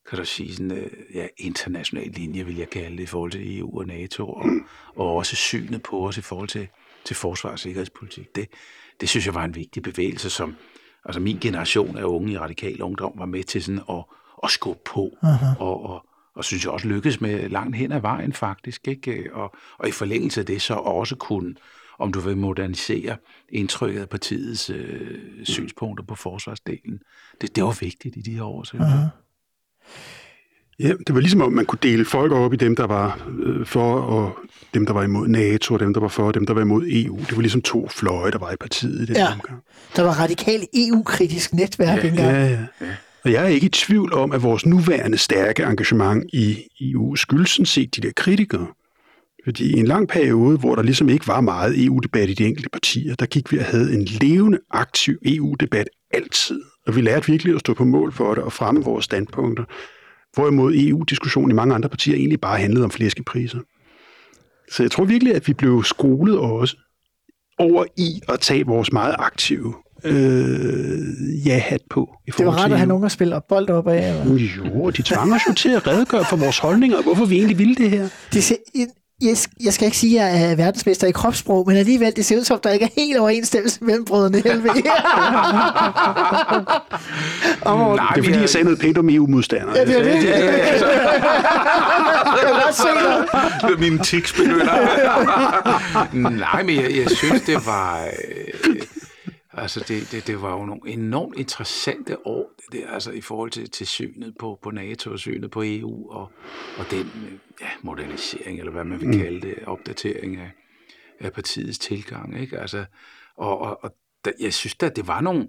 [0.09, 3.59] kan du sige, sådan, øh, ja, international linje, vil jeg kalde det, i forhold til
[3.59, 4.45] EU og NATO, og,
[4.95, 6.67] og også synet på os i forhold til,
[7.05, 8.35] til forsvar og sikkerhedspolitik.
[8.35, 8.47] Det,
[9.01, 10.55] det synes jeg var en vigtig bevægelse, som
[11.05, 14.03] altså min generation af unge i radikal ungdom var med til sådan at,
[14.43, 15.59] at skubbe på, Uh-huh.
[15.59, 16.04] og, og,
[16.35, 19.23] og synes jeg også lykkedes med langt hen ad vejen faktisk, ikke?
[19.33, 21.55] Og, og i forlængelse af det så også kunne,
[21.99, 23.17] om du vil modernisere
[23.49, 26.99] indtrykket af partiets øh, synspunkter på forsvarsdelen.
[27.41, 29.09] Det, det var vigtigt i de her år, synes jeg.
[30.79, 33.65] Ja, det var ligesom om, man kunne dele folk op i dem, der var øh,
[33.65, 34.37] for, og
[34.73, 36.83] dem, der var imod NATO, og dem, der var for, og dem, der var imod
[36.87, 37.17] EU.
[37.19, 39.31] Det var ligesom to fløje, der var i partiet i den Ja.
[39.33, 39.61] omgang.
[39.95, 42.29] Der var radikalt EU-kritisk netværk ja, engang.
[42.31, 42.45] Ja,
[42.81, 42.85] ja.
[43.25, 47.49] Og jeg er ikke i tvivl om, at vores nuværende stærke engagement i EU skyldes
[47.49, 48.67] sådan set de der kritikere.
[49.43, 52.69] Fordi i en lang periode, hvor der ligesom ikke var meget EU-debat i de enkelte
[52.69, 56.61] partier, der gik vi og havde en levende, aktiv EU-debat altid.
[56.87, 59.63] Og vi lærte virkelig at stå på mål for det og fremme vores standpunkter.
[60.33, 63.59] Hvorimod EU-diskussionen i mange andre partier egentlig bare handlede om flæskepriser.
[64.71, 66.77] Så jeg tror virkelig, at vi blev skolet også
[67.59, 69.73] over i at tage vores meget aktive
[70.05, 72.09] øh, ja-hat på.
[72.27, 74.09] I Det var rart at have nogen at spille bold op af.
[74.09, 74.49] Eller?
[74.75, 77.57] Jo, de tvang os jo til at redegøre for vores holdninger, og hvorfor vi egentlig
[77.57, 78.07] ville det her.
[78.33, 78.55] Det ser,
[79.21, 82.37] jeg, jeg skal ikke sige, at jeg er verdensmester i kropssprog, men alligevel, det ser
[82.37, 84.69] ud som, der ikke er helt overensstemmelse mellem brødrene Helve.
[87.61, 89.77] Og Nej, Det er vi fordi, har- jeg sagde noget pænt om EU-modstandere.
[89.77, 90.23] Ja, det er det.
[90.23, 90.85] Ja, ja, ja, så,
[92.73, 92.87] se
[93.67, 93.79] dig.
[93.79, 94.65] mine tics begynder.
[96.39, 97.99] Nej, men jeg, jeg synes, det var...
[98.67, 98.75] Øh,
[99.57, 103.51] altså, det, det, det var jo nogle enormt interessante år, det der, altså i forhold
[103.51, 106.31] til, til synet på, på NATO og synet på EU og,
[106.77, 107.31] og den øh,
[107.61, 110.51] ja, modernisering, eller hvad man vil kalde det, opdatering af,
[111.19, 112.41] af partiets tilgang.
[112.41, 112.59] Ikke?
[112.59, 112.85] Altså,
[113.37, 113.95] og, og, og
[114.25, 115.47] der, jeg synes da, det var nogle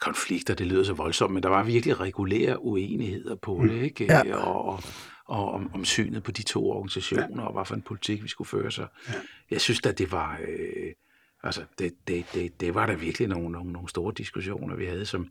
[0.00, 4.04] konflikter, det lyder så voldsomt, men der var virkelig regulære uenigheder på det, ikke?
[4.04, 4.36] Ja.
[4.36, 4.82] Og, og,
[5.24, 7.46] og om, om synet på de to organisationer, ja.
[7.46, 8.86] og hvad for en politik vi skulle føre sig.
[9.08, 9.14] Ja.
[9.50, 10.40] Jeg synes da, det var...
[10.48, 10.92] Øh,
[11.44, 15.06] altså, det, det, det, det var der virkelig nogle, nogle, nogle store diskussioner, vi havde,
[15.06, 15.26] som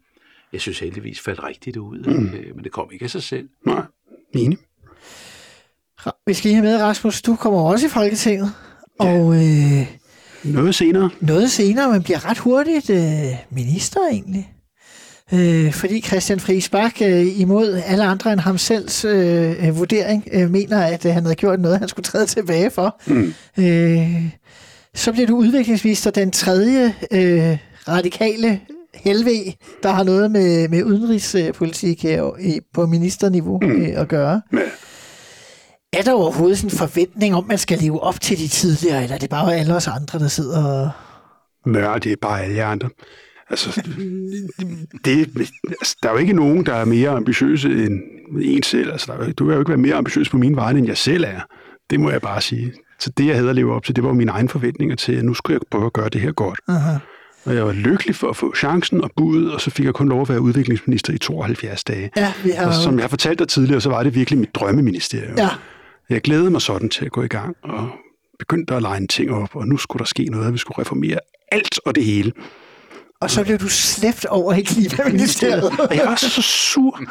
[0.54, 2.34] jeg synes heldigvis faldt rigtigt ud, mm.
[2.34, 3.50] øh, men det kom ikke af sig selv.
[3.66, 3.82] Nej,
[4.36, 4.58] enig.
[6.28, 8.52] Vi skal lige have med, Rasmus, du kommer også i Folketinget,
[9.02, 9.06] ja.
[9.06, 9.88] og øh,
[10.44, 11.10] Noget senere.
[11.20, 14.54] noget senere, men bliver ret hurtigt øh, minister egentlig.
[15.34, 20.28] Øh, fordi Christian Friis Bak øh, imod alle andre end ham selvs øh, øh, vurdering
[20.34, 23.02] øh, mener, at øh, han havde gjort noget, han skulle træde tilbage for.
[23.08, 23.34] Mm.
[23.60, 24.26] Øh,
[24.96, 28.62] så bliver du udviklingsminister den tredje øh, radikale
[28.94, 29.30] helve,
[29.84, 34.42] der har noget med, med udenrigspolitik i- på ministerniveau øh, at gøre.
[35.94, 39.16] Er der overhovedet sådan en forventning om, man skal leve op til de tidligere, eller
[39.16, 40.90] er det bare alle os andre, der sidder og...
[41.72, 42.90] Nej, det er bare alle andre.
[43.50, 43.82] Altså,
[45.06, 45.30] det,
[45.80, 48.02] altså, der er jo ikke nogen, der er mere ambitiøse end
[48.42, 48.92] en selv.
[48.92, 50.98] Altså, der er, du vil jo ikke være mere ambitiøs på min vegne, end jeg
[50.98, 51.40] selv er.
[51.90, 52.74] Det må jeg bare sige.
[53.00, 55.26] Så det, jeg havde at leve op til, det var mine egne forventninger til, at
[55.26, 56.60] nu skulle jeg prøve at gøre det her godt.
[56.68, 56.98] Aha.
[57.46, 60.10] Og jeg var lykkelig for at få chancen og budet, og så fik jeg kun
[60.10, 62.10] lov at være udviklingsminister i 72 dage.
[62.18, 64.56] Ja, vi har Og som jeg har fortalt dig tidligere, så var det virkelig mit
[64.56, 65.38] drømmeministerium.
[65.38, 65.50] Ja.
[66.10, 67.90] Jeg glædede mig sådan til at gå i gang, og
[68.40, 71.20] begyndte at legne ting op, og nu skulle der ske noget, vi skulle reformere
[71.52, 72.32] alt og det hele.
[73.22, 75.64] Og så blev du slæbt over i klimaministeriet.
[75.90, 77.02] Og jeg var så sur.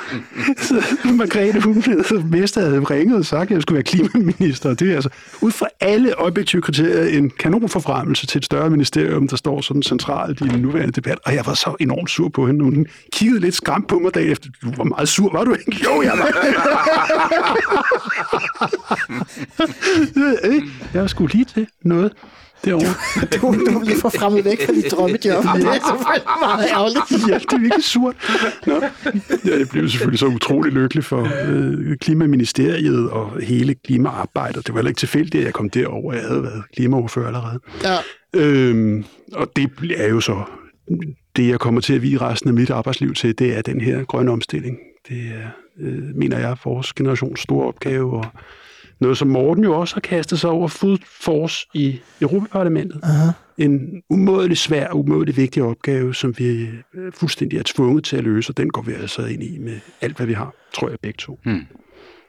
[0.56, 0.74] Så
[1.18, 4.74] Margrethe, hun så mest havde ringet og sagt, at jeg skulle være klimaminister.
[4.74, 9.36] Det er altså, ud fra alle objektive kriterier, en kanonforfremmelse til et større ministerium, der
[9.36, 11.18] står sådan centralt i den nuværende debat.
[11.24, 12.64] Og jeg var så enormt sur på hende.
[12.64, 14.48] Hun kiggede lidt skræmt på mig dagen efter.
[14.62, 15.84] Du var meget sur, var du ikke?
[15.84, 16.28] Jo, jeg var.
[20.94, 22.12] Jeg skulle lige til noget
[22.64, 22.94] derovre.
[23.40, 25.44] Du, du blev forfremmet væk fra dit drømmejob.
[25.56, 27.28] Det er selvfølgelig meget ærgerligt.
[27.28, 28.16] ja, det er virkelig surt.
[28.66, 28.74] Nå.
[29.44, 34.66] Ja, jeg blev selvfølgelig så utrolig lykkelig for øh, Klimaministeriet og hele klimaarbejdet.
[34.66, 36.12] Det var heller ikke tilfældigt, at jeg kom derover.
[36.12, 37.60] Jeg havde været klimaoverfører allerede.
[37.84, 37.96] Ja.
[38.34, 40.44] Øhm, og det er jo så
[41.36, 44.04] det, jeg kommer til at vige resten af mit arbejdsliv til, det er den her
[44.04, 44.78] grønne omstilling.
[45.08, 45.48] Det er,
[45.80, 48.26] øh, mener jeg, vores generations store opgave, og
[49.00, 53.00] noget, som Morten jo også har kastet sig over Food Force i Europaparlamentet.
[53.02, 53.30] Aha.
[53.58, 58.50] En umådelig svær, umådelig vigtig opgave, som vi øh, fuldstændig er tvunget til at løse,
[58.50, 61.16] og den går vi altså ind i med alt, hvad vi har, tror jeg begge
[61.16, 61.38] to.
[61.44, 61.66] Hmm.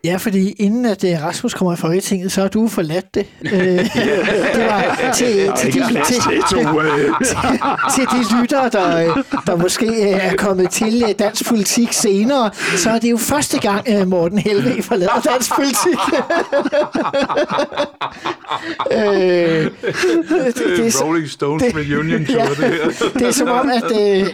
[0.04, 3.26] Ja, fordi inden at øh, Rasmus kommer i Folketinget, så har du forladt det.
[3.54, 6.16] Øh, det var til, til, de, til,
[6.50, 6.60] til,
[7.95, 12.50] til de lyttere, der, øh, der måske øh, er kommet til øh, dansk politik senere,
[12.78, 16.00] så er det jo første gang, øh, Morten Helve forlader dansk politik.
[18.91, 23.10] øh, det, det, er så- Rolling Stones det- reunion tour, ja, det her.
[23.14, 24.28] det er som om, at, øh,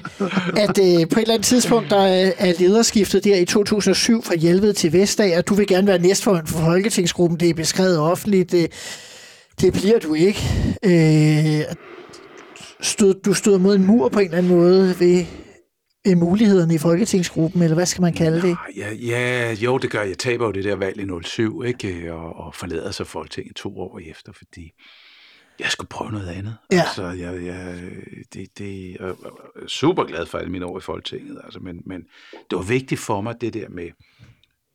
[0.57, 4.35] at øh, på et eller andet tidspunkt, der er er lederskiftet der i 2007 fra
[4.35, 5.41] Hjelved til Vestager.
[5.55, 7.39] Du vil gerne være næstformand for Folketingsgruppen.
[7.39, 8.51] Det er beskrevet offentligt.
[8.51, 8.71] Det,
[9.61, 10.39] det bliver du ikke.
[10.83, 11.75] Øh,
[12.81, 15.25] stod, du stod mod en mur på en eller anden måde ved,
[16.05, 18.57] ved mulighederne i Folketingsgruppen, eller hvad skal man kalde det?
[18.75, 20.09] Ja, ja, jo, det gør jeg.
[20.09, 22.13] Jeg taber jo det der valg i 07, ikke?
[22.13, 24.71] Og, og forlader så Folketinget to år efter, fordi
[25.59, 26.55] jeg skulle prøve noget andet.
[26.71, 26.81] Ja.
[26.81, 27.81] Altså, jeg, jeg,
[28.33, 29.13] det, det, jeg er
[29.67, 32.01] super glad for alle mine år i Folketinget, altså, men, men
[32.49, 33.89] det var vigtigt for mig, det der med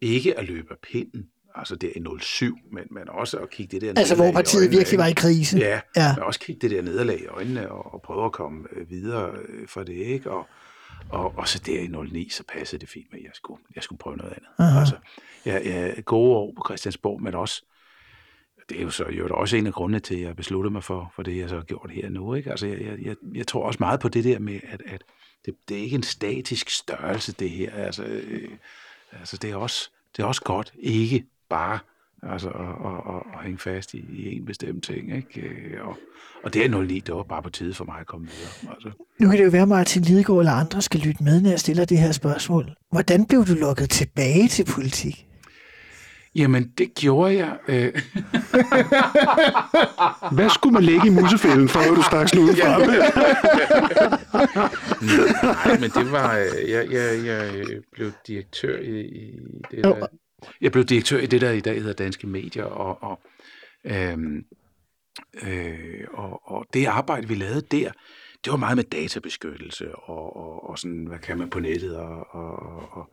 [0.01, 3.83] ikke at løbe af pinden, altså der i 07, men, men også at kigge det
[3.83, 5.59] der Altså, hvor partiet øjnene, virkelig var i krise.
[5.59, 6.03] Ja, Ja.
[6.03, 6.15] ja.
[6.15, 9.33] men også kigge det der nederlag i øjnene og, og prøve at komme øh, videre
[9.49, 10.31] øh, fra det, ikke?
[10.31, 10.47] Og,
[11.11, 13.83] og, og så der i 09, så passede det fint med, at jeg skulle, jeg
[13.83, 14.49] skulle prøve noget andet.
[14.59, 14.79] Aha.
[14.81, 14.97] Altså,
[15.45, 17.65] jeg, jeg, gode år på Christiansborg, men også,
[18.69, 21.13] det er jo så jo også en af grundene til, at jeg besluttede mig for,
[21.17, 22.35] for det, jeg så har gjort her nu.
[22.35, 22.51] Ikke?
[22.51, 25.03] Altså, jeg, jeg, jeg, jeg tror også meget på det der med, at, at
[25.45, 27.75] det, det er ikke en statisk størrelse, det her.
[27.75, 28.49] Altså, øh,
[29.13, 31.79] altså det, er også, det er også godt ikke bare
[32.23, 35.17] altså, at, at, at, at hænge fast i, i en bestemt ting.
[35.17, 35.41] Ikke?
[35.41, 35.97] Øh, og,
[36.45, 38.75] og det er 09, det var bare på tide for mig at komme videre.
[38.75, 38.91] Altså.
[39.21, 41.61] Nu kan det jo være, at Martin Lidegaard eller andre skal lytte med, når jeg
[41.61, 42.75] stiller det her spørgsmål.
[42.91, 45.27] Hvordan blev du lukket tilbage til politik?
[46.35, 47.59] Jamen, det gjorde jeg.
[47.69, 48.03] Øh,
[50.37, 52.91] Hvad skulle man lægge i musefælden, for at du stak snuden frem?
[55.67, 56.39] Nej, men det var...
[56.39, 59.33] øh, Jeg, jeg, jeg blev direktør i, i
[59.71, 60.07] det der...
[60.61, 63.21] Jeg blev direktør i det, der i dag hedder Danske Medier, og, og,
[63.85, 64.45] øhm,
[65.43, 67.91] øh, og, og det arbejde, vi lavede der,
[68.45, 72.27] det var meget med databeskyttelse, og, og, og sådan, hvad kan man på nettet, og,
[72.35, 72.53] og,
[72.93, 73.11] og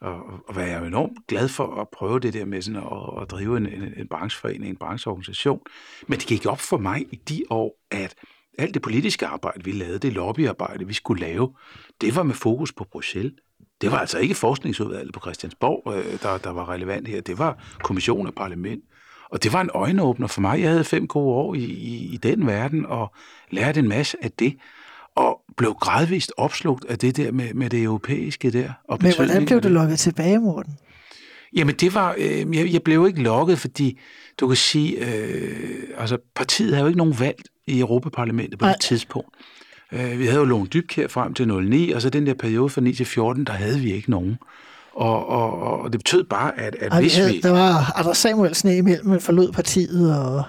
[0.00, 0.16] og,
[0.48, 3.30] og var jeg jo enormt glad for at prøve det der med sådan at, at
[3.30, 5.60] drive en, en, en brancheforening, en brancheorganisation.
[6.06, 8.14] Men det gik op for mig i de år, at
[8.58, 11.54] alt det politiske arbejde, vi lavede, det lobbyarbejde, vi skulle lave,
[12.00, 13.32] det var med fokus på Bruxelles.
[13.80, 17.20] Det var altså ikke forskningsudvalget på Christiansborg, øh, der, der var relevant her.
[17.20, 18.84] Det var kommission og parlament.
[19.30, 20.60] Og det var en øjenåbner for mig.
[20.60, 23.14] Jeg havde fem gode år i, i, i den verden og
[23.50, 24.56] lærte en masse af det.
[25.16, 28.70] Og blev gradvist opslugt af det der med, med det europæiske der.
[28.88, 29.72] Og Men hvordan blev du det.
[29.72, 30.72] lukket tilbage, Morten?
[31.56, 33.98] Jamen det var, øh, jeg, jeg blev ikke lokket, fordi
[34.40, 38.72] du kan sige, øh, altså partiet havde jo ikke nogen valg i Europaparlamentet på Nej.
[38.72, 39.28] det tidspunkt.
[39.92, 42.80] Øh, vi havde jo Lone Dybkjær frem til 09, og så den der periode fra
[42.80, 44.36] 9 til 14, der havde vi ikke nogen.
[44.96, 47.40] Og, og, og det betød bare, at, at Ej, hvis vi...
[47.40, 50.42] Der var Anders Samuelsen imellem, men forlod partiet, og...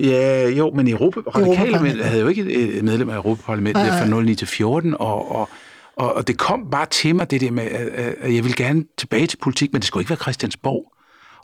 [0.00, 2.04] Ja, jo, men Europa, Radikale Europaparlamentet.
[2.04, 4.06] havde jo ikke et medlem af Europaparlamentet nej.
[4.06, 5.48] fra 09 til 14, og, og,
[5.96, 9.26] og, og det kom bare til mig, det der med, at, jeg ville gerne tilbage
[9.26, 10.92] til politik, men det skulle ikke være Christiansborg.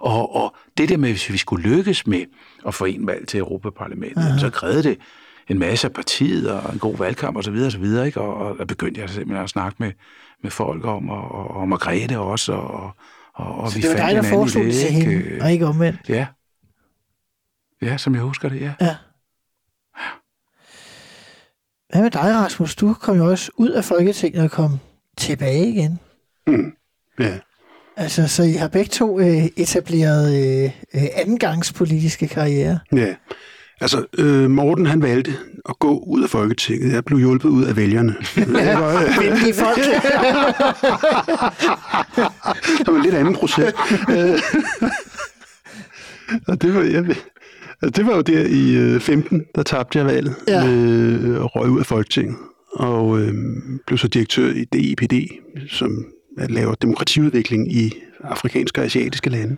[0.00, 2.24] Og, og det der med, hvis vi skulle lykkes med
[2.66, 4.38] at få en valg til Europaparlamentet, Aha.
[4.38, 4.98] så krævede det
[5.48, 7.54] en masse af partiet og en god valgkamp osv.
[7.54, 8.20] Og, så videre, ikke?
[8.20, 9.92] og, og der begyndte jeg simpelthen at snakke med,
[10.42, 12.90] med folk om, og, og, og Margrethe også, og,
[13.34, 15.10] og, og Så vi det var fandt dig, der foreslog det til ikke?
[15.10, 16.00] hende, og ikke omvendt.
[16.08, 16.26] Ja.
[17.82, 18.72] Ja, som jeg husker det, ja.
[18.80, 18.96] Ja.
[21.90, 22.76] Hvad med dig, Rasmus?
[22.76, 24.78] Du kom jo også ud af Folketinget og kom
[25.16, 25.98] tilbage igen.
[26.46, 26.72] Mm.
[27.20, 27.38] Ja.
[27.96, 32.78] Altså, så I har begge to øh, etableret øh, øh, andengangs politiske karriere.
[32.92, 33.14] Ja.
[33.80, 35.34] Altså, øh, Morten han valgte
[35.68, 36.92] at gå ud af Folketinget.
[36.92, 38.16] Jeg blev hjulpet ud af vælgerne.
[38.80, 39.78] Var, øh, folk.
[42.78, 43.72] det var en lidt anden proces.
[44.10, 44.38] Øh,
[46.48, 47.04] og det var, jeg,
[47.96, 50.66] det var jo der i øh, 15, der tabte jeg valget Ja.
[50.66, 52.36] øh, og røg ud af Folketinget.
[52.72, 53.34] Og øh,
[53.86, 55.12] blev så direktør i DIPD,
[55.70, 56.04] som
[56.48, 57.92] laver demokratiudvikling i
[58.24, 59.56] afrikanske og asiatiske lande.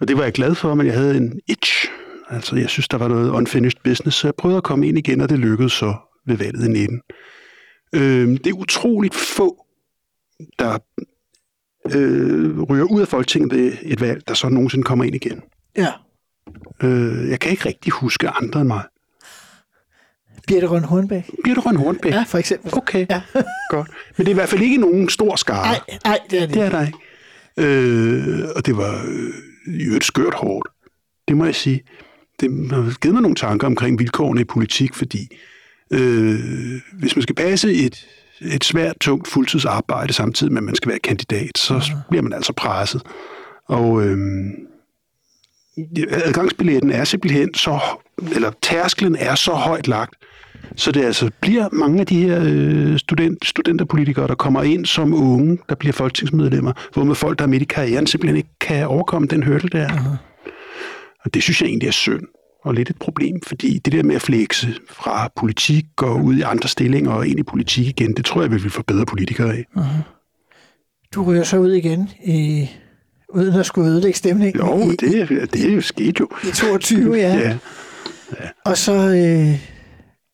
[0.00, 1.88] Og det var jeg glad for, men jeg havde en itch.
[2.30, 5.20] Altså, jeg synes, der var noget unfinished business, så jeg prøvede at komme ind igen,
[5.20, 5.94] og det lykkedes så
[6.26, 7.00] ved valget i 19.
[7.94, 9.66] Øh, det er utroligt få,
[10.58, 10.78] der
[11.96, 15.42] øh, ryger ud af Folketinget ved et valg, der så nogensinde kommer ind igen.
[15.76, 15.92] Ja.
[16.82, 18.82] Øh, jeg kan ikke rigtig huske andre end mig.
[20.46, 21.30] Birte Røn Hornbæk.
[21.44, 22.12] Birte Røn Hornbæk?
[22.12, 22.70] Ja, for eksempel.
[22.76, 23.22] Okay, ja.
[23.70, 23.88] godt.
[24.16, 25.66] Men det er i hvert fald ikke nogen stor skare.
[25.66, 26.98] Nej, nej, det er det Det er der ikke.
[27.56, 30.68] Øh, og det var øh, i øvrigt skørt hårdt.
[31.28, 31.82] Det må jeg sige.
[32.40, 35.36] Det har givet mig nogle tanker omkring vilkårene i politik, fordi
[35.90, 36.38] øh,
[36.92, 38.06] hvis man skal passe et,
[38.40, 42.52] et svært, tungt fuldtidsarbejde samtidig med, at man skal være kandidat, så bliver man altså
[42.52, 43.02] presset.
[43.68, 44.16] Og øh,
[46.10, 47.80] adgangsbilletten er simpelthen så,
[48.34, 50.14] eller tærsklen er så højt lagt,
[50.76, 55.14] så det altså bliver mange af de her øh, student, studenterpolitikere, der kommer ind som
[55.14, 58.86] unge, der bliver folketingsmedlemmer, hvor med folk, der er midt i karrieren, simpelthen ikke kan
[58.86, 59.88] overkomme den hurdle der.
[59.88, 60.29] Uh-huh.
[61.24, 62.22] Og det synes jeg egentlig er synd
[62.64, 66.40] og lidt et problem, fordi det der med at flexe fra politik og ud i
[66.42, 69.52] andre stillinger og ind i politik igen, det tror jeg, vi vil få bedre politikere
[69.56, 69.64] af.
[69.76, 70.02] Uh-huh.
[71.14, 72.68] Du ryger så ud igen i,
[73.28, 74.60] uden at skulle ødelægge stemningen.
[74.66, 76.28] Jo, i, det, er- det er jo sket jo.
[76.44, 77.34] I 22, ja.
[77.46, 77.58] ja.
[78.64, 79.60] Og så, øh,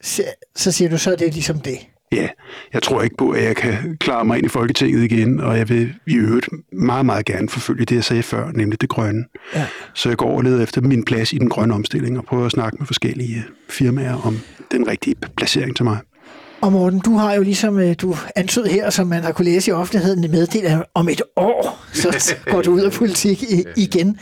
[0.02, 0.22] så,
[0.56, 1.78] så siger du så, at det er ligesom det.
[2.12, 2.28] Ja,
[2.72, 5.68] jeg tror ikke på, at jeg kan klare mig ind i Folketinget igen, og jeg
[5.68, 9.24] vil i øvrigt meget, meget gerne forfølge det, jeg sagde før, nemlig det grønne.
[9.54, 9.66] Ja.
[9.94, 12.52] Så jeg går og leder efter min plads i den grønne omstilling og prøver at
[12.52, 14.38] snakke med forskellige firmaer om
[14.72, 15.98] den rigtige placering til mig.
[16.60, 19.70] Og Morten, du har jo ligesom, øh, du antyd her, som man har kunne læse
[19.70, 23.44] i offentligheden, meddelt, at om et år, så går du ud af politik
[23.76, 24.18] igen.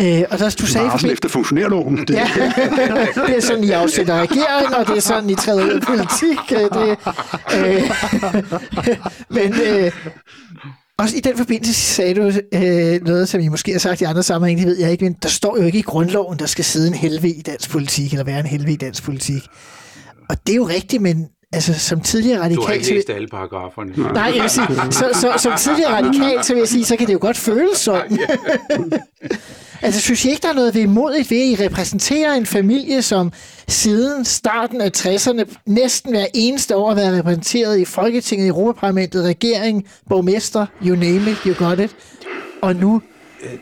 [0.00, 0.86] Øh, og der, du sagde...
[0.86, 1.96] Varsel efter funktionærloven.
[1.96, 2.28] Det, Ja,
[3.26, 6.38] det er sådan, I afsætter regering, og det er sådan, I træder ud af politik.
[6.52, 6.98] øh, Det,
[7.56, 7.90] øh,
[9.30, 9.92] men øh,
[10.98, 14.22] også i den forbindelse sagde du øh, noget, som I måske har sagt i andre
[14.22, 16.88] sammenhænge, det ved jeg ikke, men der står jo ikke i grundloven, der skal sidde
[16.88, 19.42] en helve i dansk politik, eller være en helve i dansk politik.
[20.30, 22.74] Og det er jo rigtigt, men altså, som tidligere Du har radikal...
[22.74, 23.92] ikke så vil- læst alle paragraferne.
[24.12, 27.06] Nej, jeg vil sige, så, så, som tidligere radikal, så vil jeg sige, så kan
[27.06, 28.18] det jo godt føles sådan.
[29.82, 33.32] altså, synes I ikke, der er noget vemodigt ved, at I repræsenterer en familie, som
[33.68, 39.86] siden starten af 60'erne næsten hver eneste år har været repræsenteret i Folketinget, Europaparlamentet, regering,
[40.08, 41.96] borgmester, you name it, you got it.
[42.62, 43.02] Og nu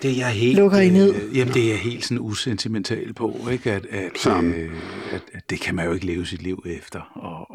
[0.03, 1.15] det er jeg helt, Lukker I ned?
[1.15, 3.73] Øh, jamen, det er jeg helt sådan usentimental på, ikke?
[3.73, 4.71] At, at, øh,
[5.13, 7.51] at, at det kan man jo ikke leve sit liv efter og,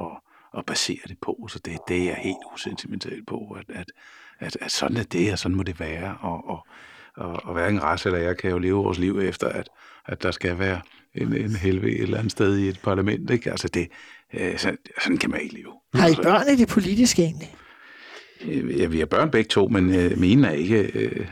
[0.56, 1.48] og, og basere det på.
[1.52, 3.92] Så det, det er jeg helt usentimental på, at, at,
[4.40, 6.18] at, at sådan er det, og sådan må det være.
[6.22, 6.68] Og, og,
[7.16, 9.70] og, og hverken Ras eller jeg kan jo leve vores liv efter, at,
[10.06, 10.82] at der skal være
[11.16, 13.30] en, en helvede et eller andet sted i et parlament.
[13.30, 13.52] Ikke?
[13.52, 13.88] Altså det,
[14.34, 15.74] øh, sådan, sådan kan man ikke leve.
[15.94, 17.50] har I børn i det politiske egentlig.
[17.50, 21.26] Øh, Ja, vi har børn begge to, men øh, mine er ikke øh,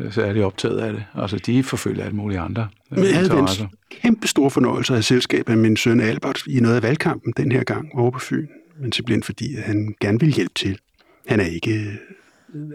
[0.00, 1.04] øh, særlig optaget af det.
[1.14, 2.68] Altså, de forfølger alt muligt andre.
[2.92, 3.48] øh, Men jeg havde den
[3.90, 7.64] kæmpe store fornøjelse af selskab af min søn Albert i noget af valgkampen den her
[7.64, 8.46] gang over på Fyn.
[8.80, 10.78] Men simpelthen fordi, at han gerne vil hjælpe til.
[11.26, 11.94] Han er ikke øh,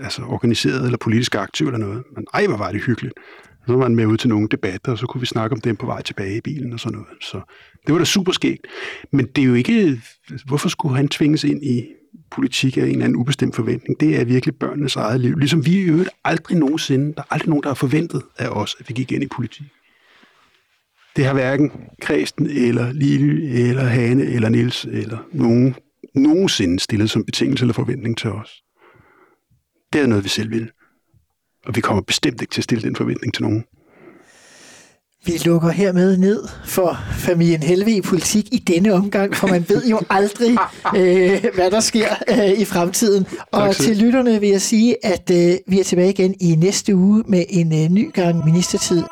[0.02, 2.04] altså, organiseret eller politisk aktiv eller noget.
[2.16, 3.14] Men ej, hvor var det hyggeligt.
[3.68, 5.76] Så var han med ud til nogle debatter, og så kunne vi snakke om dem
[5.76, 7.08] på vej tilbage i bilen og sådan noget.
[7.22, 7.42] Så
[7.86, 8.68] det var da super skægt.
[9.12, 10.02] Men det er jo ikke...
[10.46, 11.86] Hvorfor skulle han tvinges ind i
[12.32, 14.00] politik af en eller anden ubestemt forventning?
[14.00, 15.36] Det er virkelig børnenes eget liv.
[15.36, 17.14] Ligesom vi i øvrigt aldrig nogensinde...
[17.14, 19.66] Der er aldrig nogen, der har forventet af os, at vi gik ind i politik.
[21.16, 21.72] Det har hverken
[22.02, 25.76] Kristen eller Lille eller Hane eller Nils eller nogen
[26.16, 28.50] nogensinde stillet som betingelse eller forventning til os.
[29.94, 30.72] Det er noget, vi selv vil.
[31.66, 33.64] Og vi kommer bestemt ikke til at stille den forventning til nogen.
[35.26, 39.86] Vi lukker hermed ned for familien Helve i politik i denne omgang, for man ved
[39.86, 40.58] jo aldrig,
[40.96, 43.26] øh, hvad der sker øh, i fremtiden.
[43.52, 46.96] Og Tak til lytterne vil jeg sige, at øh, vi er tilbage igen i næste
[46.96, 49.04] uge med en øh, ny gang ministertid.